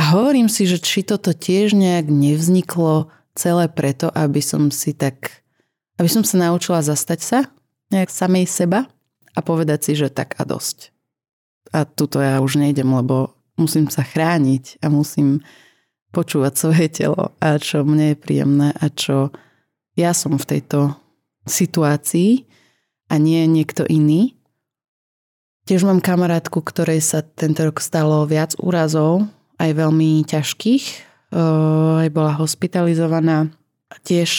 [0.00, 5.44] A hovorím si, že či toto tiež nejak nevzniklo celé preto, aby som si tak,
[5.96, 7.38] aby som sa naučila zastať sa
[7.92, 8.90] nejak samej seba
[9.36, 10.92] a povedať si, že tak a dosť.
[11.74, 15.44] A tuto ja už nejdem, lebo musím sa chrániť a musím
[16.12, 19.32] počúvať svoje telo a čo mne je príjemné a čo
[19.96, 20.92] ja som v tejto
[21.48, 22.44] situácii
[23.08, 24.36] a nie niekto iný.
[25.66, 29.26] Tiež mám kamarátku, ktorej sa tento rok stalo viac úrazov,
[29.58, 30.84] aj veľmi ťažkých.
[31.34, 33.50] Aj bola hospitalizovaná.
[34.06, 34.30] Tiež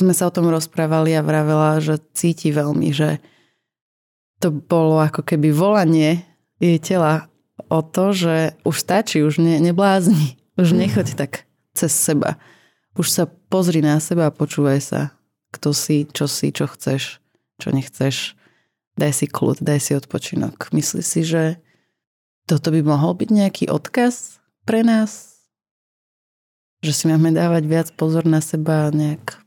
[0.00, 3.20] sme sa o tom rozprávali a vravela, že cíti veľmi, že
[4.40, 6.24] to bolo ako keby volanie
[6.56, 7.28] jej tela
[7.68, 11.44] o to, že už stačí, už ne, neblázni, už nechoď tak
[11.76, 12.40] cez seba.
[12.96, 15.00] Už sa pozri na seba a počúvaj sa,
[15.52, 17.20] kto si, čo si, čo chceš,
[17.60, 18.34] čo nechceš.
[18.96, 20.72] Daj si kľud, daj si odpočinok.
[20.72, 21.44] Myslíš si, že
[22.48, 25.38] toto by mohol byť nejaký odkaz pre nás?
[26.80, 29.38] Že si máme dávať viac pozor na seba, nejak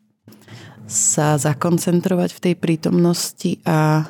[0.87, 4.07] sa zakoncentrovať v tej prítomnosti a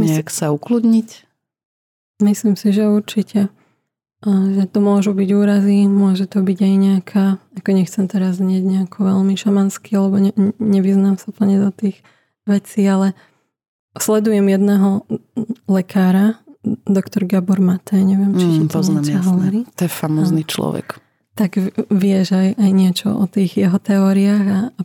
[0.00, 1.08] nejak sa ukludniť?
[2.22, 3.52] Myslím si, že určite
[4.24, 7.24] že to môžu byť úrazy, môže to byť aj nejaká,
[7.60, 12.00] ako nechcem teraz znieť nejako veľmi šamanský, lebo ne, nevyznám sa plne do tých
[12.48, 13.12] vecí, ale
[14.00, 15.04] sledujem jedného
[15.68, 16.40] lekára,
[16.88, 19.60] doktor Gabor Mate, neviem, či mm, ti to poznám, hovorí.
[19.76, 21.03] To je famózny človek.
[21.34, 21.58] Tak
[21.90, 24.80] vieš aj, aj niečo o tých jeho teóriách a, a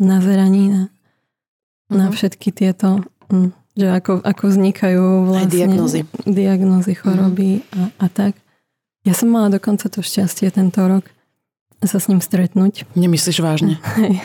[0.00, 0.82] nazeraní na,
[1.88, 1.96] mm.
[1.96, 2.12] na mhm.
[2.16, 7.72] všetky tieto, mm, že ako, ako vznikajú vlastne aj diagnozy, diagnozy choroby mm.
[7.76, 8.34] a, a tak.
[9.04, 11.08] Ja som mala dokonca to šťastie tento rok
[11.80, 12.84] sa s ním stretnúť.
[12.92, 13.80] Nemyslíš vážne?
[14.00, 14.20] Hej.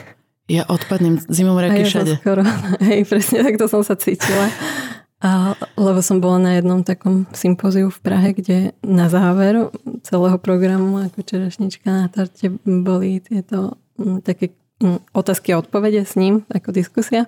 [0.45, 2.21] Ja odpadnem zimom reky všade.
[2.21, 2.45] Skoro,
[2.86, 4.45] hej, presne takto som sa cítila.
[5.26, 9.73] A, lebo som bola na jednom takom sympóziu v Prahe, kde na záver
[10.05, 16.13] celého programu ako čerešnička na tarte boli tieto m, také m, otázky a odpovede s
[16.13, 17.26] ním, ako diskusia.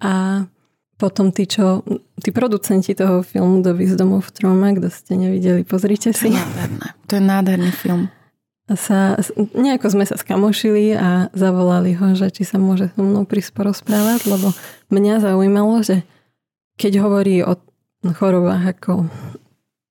[0.00, 0.44] A
[0.96, 1.84] potom tí, čo,
[2.24, 6.32] tí producenti toho filmu Do Wisdom of Trauma, kto ste nevideli, pozrite si.
[6.32, 6.86] To je nádherné.
[6.96, 8.02] To je nádherný film.
[8.66, 9.20] A sa,
[9.52, 14.32] nejako sme sa skamošili a zavolali ho, že či sa môže so mnou prísť porozprávať,
[14.32, 14.56] lebo
[14.88, 16.08] mňa zaujímalo, že
[16.76, 17.56] keď hovorí o
[18.06, 19.08] chorobách ako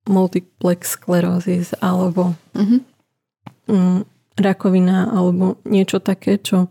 [0.06, 4.06] multiplex sklerózis alebo mm-hmm.
[4.38, 6.70] rakovina alebo niečo také, čo,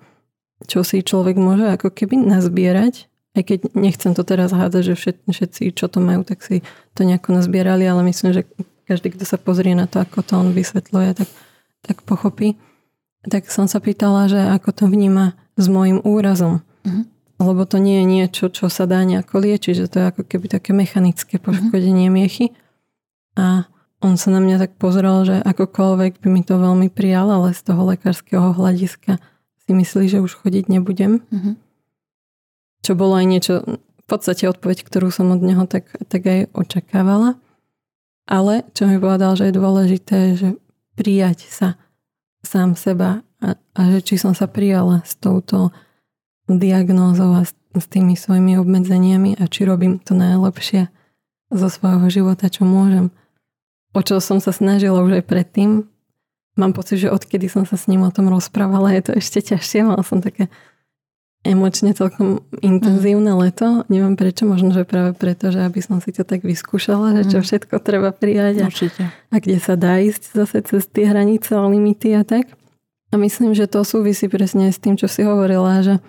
[0.66, 5.18] čo si človek môže ako keby nazbierať aj keď nechcem to teraz hádať, že všet,
[5.28, 6.64] všetci, čo to majú, tak si
[6.96, 8.48] to nejako nazbierali, ale myslím, že
[8.88, 11.30] každý, kto sa pozrie na to, ako to on vysvetľuje, tak,
[11.84, 12.56] tak pochopí.
[13.28, 16.64] Tak som sa pýtala, že ako to vníma s môjim úrazom.
[16.88, 17.04] Mm-hmm.
[17.46, 20.50] Lebo to nie je niečo, čo sa dá nejako liečiť, že to je ako keby
[20.50, 22.18] také mechanické poškodenie mm-hmm.
[22.18, 22.46] miechy.
[23.38, 23.70] A
[24.02, 27.62] on sa na mňa tak pozrel, že akokoľvek by mi to veľmi prijal, ale z
[27.62, 29.22] toho lekárskeho hľadiska
[29.66, 31.22] si myslí, že už chodiť nebudem.
[31.30, 31.66] Mm-hmm
[32.86, 37.42] čo bolo aj niečo, v podstate odpoveď, ktorú som od neho tak, tak aj očakávala.
[38.30, 40.54] Ale čo mi povedal, že je dôležité, že
[40.94, 41.82] prijať sa
[42.46, 45.74] sám seba a, a že či som sa prijala s touto
[46.48, 47.54] diagnózou a s,
[47.90, 50.88] tými svojimi obmedzeniami a či robím to najlepšie
[51.52, 53.12] zo svojho života, čo môžem.
[53.92, 55.88] O čo som sa snažila už aj predtým.
[56.56, 59.84] Mám pocit, že odkedy som sa s ním o tom rozprávala, je to ešte ťažšie.
[59.84, 60.48] Mal som také
[61.46, 63.40] emočne celkom intenzívne mm.
[63.40, 63.68] leto.
[63.88, 67.40] Neviem prečo, možno, že práve preto, že aby som si to tak vyskúšala, že čo
[67.40, 67.46] mm.
[67.46, 68.68] všetko treba prijať a,
[69.30, 72.50] a kde sa dá ísť zase cez tie hranice a limity a tak.
[73.14, 76.02] A myslím, že to súvisí presne s tým, čo si hovorila, že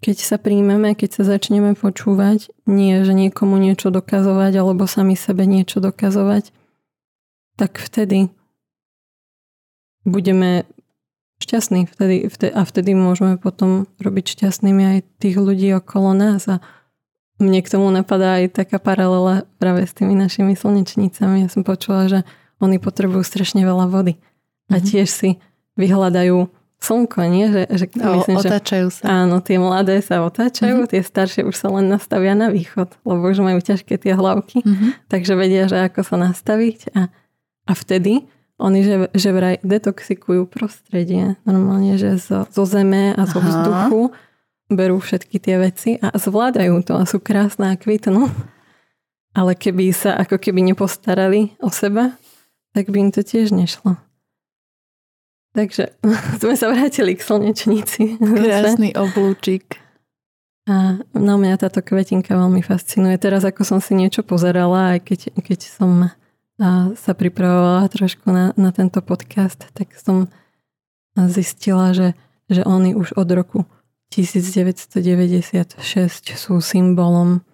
[0.00, 5.48] keď sa príjmeme, keď sa začneme počúvať, nie, že niekomu niečo dokazovať alebo sami sebe
[5.48, 6.52] niečo dokazovať,
[7.56, 8.28] tak vtedy
[10.04, 10.68] budeme
[11.42, 16.64] šťastní vtedy, vtedy, a vtedy môžeme potom robiť šťastnými aj tých ľudí okolo nás a
[17.36, 21.44] mne k tomu napadá aj taká paralela práve s tými našimi slnečnicami.
[21.44, 22.24] Ja som počula, že
[22.64, 24.16] oni potrebujú strašne veľa vody
[24.72, 24.86] a mm-hmm.
[24.88, 25.30] tiež si
[25.76, 26.48] vyhľadajú
[26.80, 27.46] slnko, nie?
[27.48, 29.24] Že, že o, myslím, otáčajú že, sa.
[29.24, 30.92] Áno, tie mladé sa otáčajú, mm-hmm.
[30.92, 35.08] tie staršie už sa len nastavia na východ, lebo už majú ťažké tie hlavky, mm-hmm.
[35.08, 37.08] takže vedia, že ako sa nastaviť a,
[37.66, 41.36] a vtedy oni, že, že vraj detoxikujú prostredie.
[41.44, 43.48] Normálne, že zo, zo zeme a zo Aha.
[43.52, 44.16] vzduchu
[44.72, 48.32] berú všetky tie veci a zvládajú to a sú krásne a kvitnú.
[49.36, 52.16] Ale keby sa ako keby nepostarali o seba,
[52.72, 54.00] tak by im to tiež nešlo.
[55.56, 55.96] Takže
[56.44, 58.20] sme sa vrátili k slnečnici.
[58.20, 59.80] Krásny oblúčik.
[60.66, 63.16] A no mňa táto kvetinka veľmi fascinuje.
[63.16, 66.12] Teraz ako som si niečo pozerala, aj keď, keď som
[66.96, 70.26] sa pripravovala trošku na, na tento podcast, tak som
[71.16, 73.64] zistila, že, že oni už od roku
[74.10, 75.76] 1996
[76.34, 77.44] sú symbolom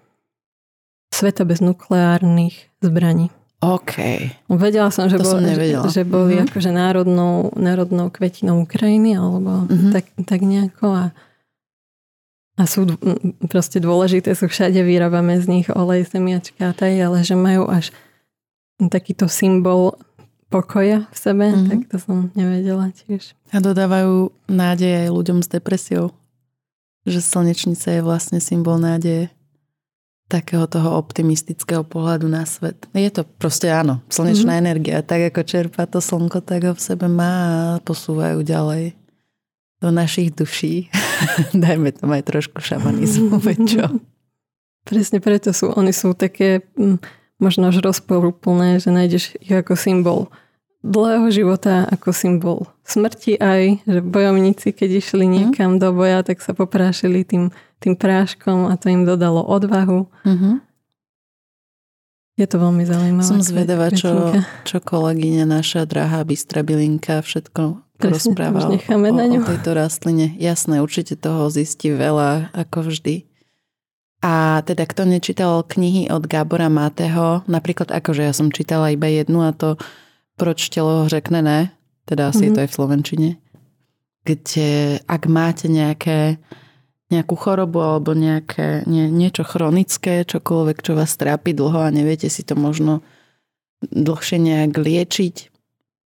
[1.12, 3.28] sveta bez nukleárnych zbraní.
[3.62, 3.94] OK.
[4.50, 6.50] Vedela som, že, to bol, som že, že boli mm-hmm.
[6.50, 9.92] akože národnou, národnou kvetinou Ukrajiny alebo mm-hmm.
[9.94, 11.04] tak, tak nejako a
[12.60, 12.84] a sú
[13.48, 17.88] proste dôležité, sú všade, vyrábame z nich olej, zemiačka a taj, ale že majú až
[18.76, 19.96] takýto symbol
[20.52, 21.68] pokoja v sebe, mm-hmm.
[21.72, 23.32] tak to som nevedela tiež.
[23.56, 26.12] A dodávajú nádej aj ľuďom s depresiou.
[27.08, 29.32] Že slnečnica je vlastne symbol nádeje
[30.30, 32.88] takého toho optimistického pohľadu na svet.
[32.96, 34.64] Je to proste áno, slnečná mm-hmm.
[34.64, 34.96] energia.
[35.04, 37.32] Tak ako čerpá to slnko, tak ho v sebe má
[37.76, 38.96] a posúvajú ďalej
[39.82, 40.88] do našich duší.
[41.52, 43.42] Dajme tam aj trošku šamanizmu,
[43.72, 44.00] čo?
[44.82, 46.98] Presne preto sú, oni sú také mm,
[47.38, 50.30] možno až rozporúplné, že nájdeš ich ako symbol
[50.82, 55.32] dlhého života, ako symbol smrti aj, že bojovníci, keď išli mhm.
[55.32, 55.80] niekam mm.
[55.80, 60.06] do boja, tak sa poprášili tým, tým práškom a to im dodalo odvahu.
[60.22, 60.54] Mm-hmm.
[62.40, 63.28] Je to veľmi zaujímavé.
[63.28, 64.32] Som zvedavá, čo,
[64.64, 69.44] čo kolegyňa naša drahá Bystra Bilinka všetko Presne, rozprával necháme o, na ňu.
[69.44, 70.32] o tejto rastline.
[70.40, 73.28] Jasné, určite toho zistí veľa, ako vždy.
[74.22, 79.42] A teda kto nečítal knihy od Gábora Máteho, napríklad akože ja som čítala iba jednu
[79.44, 79.76] a to
[80.42, 81.70] Proč telo řekne ne,
[82.04, 82.46] teda asi mm-hmm.
[82.50, 83.30] je to aj v Slovenčine,
[84.26, 84.70] kde
[85.06, 86.42] ak máte nejaké,
[87.14, 92.42] nejakú chorobu alebo nejaké, nie, niečo chronické, čokoľvek, čo vás trápi dlho a neviete si
[92.42, 93.06] to možno
[93.86, 95.36] dlhšie nejak liečiť,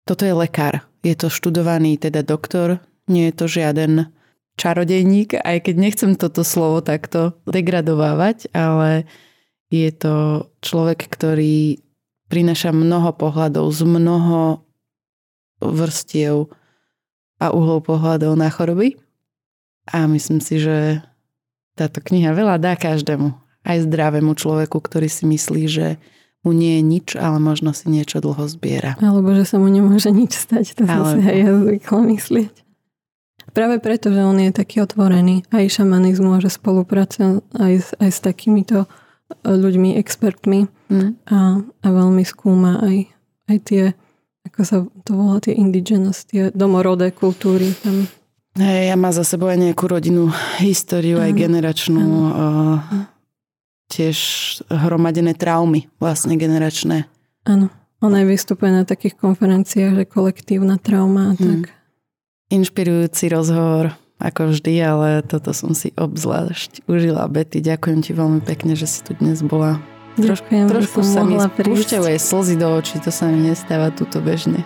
[0.07, 2.79] toto je lekár je to študovaný teda doktor,
[3.09, 4.13] nie je to žiaden
[4.55, 9.09] čarodejník, aj keď nechcem toto slovo takto degradovávať, ale
[9.73, 11.81] je to človek, ktorý
[12.31, 14.63] prináša mnoho pohľadov z mnoho
[15.59, 16.47] vrstiev
[17.43, 18.95] a uhlov pohľadov na choroby.
[19.91, 21.03] A myslím si, že
[21.75, 23.35] táto kniha veľa dá každému,
[23.67, 25.87] aj zdravému človeku, ktorý si myslí, že
[26.41, 28.97] mu nie je nič, ale možno si niečo dlho zbiera.
[28.97, 32.53] Alebo že sa mu nemôže nič stať, to som si aj ja zvykla myslieť.
[33.51, 38.09] Práve preto, že on je taký otvorený aj šamanizmu a že spolupracuje aj, s, aj
[38.09, 38.87] s takýmito
[39.43, 41.27] ľuďmi, expertmi mm.
[41.31, 42.97] a, a veľmi skúma aj,
[43.51, 43.83] aj tie,
[44.47, 44.77] ako sa
[45.07, 48.07] to volá, tie indigenous, tie domorodé kultúry tam.
[48.59, 50.27] Hej, ja má za sebou aj nejakú rodinnú
[50.59, 52.03] históriu, aj generačnú.
[52.03, 53.07] Uh,
[53.87, 54.17] tiež
[54.67, 57.07] hromadené traumy, vlastne generačné.
[57.47, 57.71] Áno.
[58.01, 61.43] On aj vystupuje na takých konferenciách, že kolektívna trauma a hmm.
[61.45, 61.61] tak.
[62.49, 67.25] Inšpirujúci rozhovor, ako vždy, ale toto som si obzvlášť užila.
[67.25, 69.81] Betty, ďakujem ti veľmi pekne, že si tu dnes bola.
[70.21, 74.61] Ďakujem, trošku sa mi spúšťajú aj slzy do očí, to sa mi nestáva túto bežne.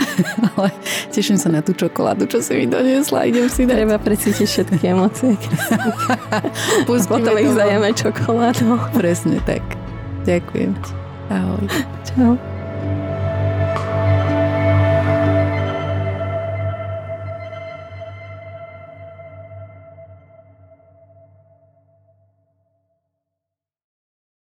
[0.56, 0.70] Ale
[1.12, 3.28] teším sa na tú čokoládu, čo si mi doniesla.
[3.28, 3.76] Idem si dať.
[3.76, 5.36] Treba precítiť všetky emócie.
[6.88, 8.80] Potom ich zajeme čokoládou.
[8.96, 9.64] Presne tak.
[10.24, 10.92] Ďakujem ti.
[11.30, 11.64] Ahoj.
[12.04, 12.59] Čau.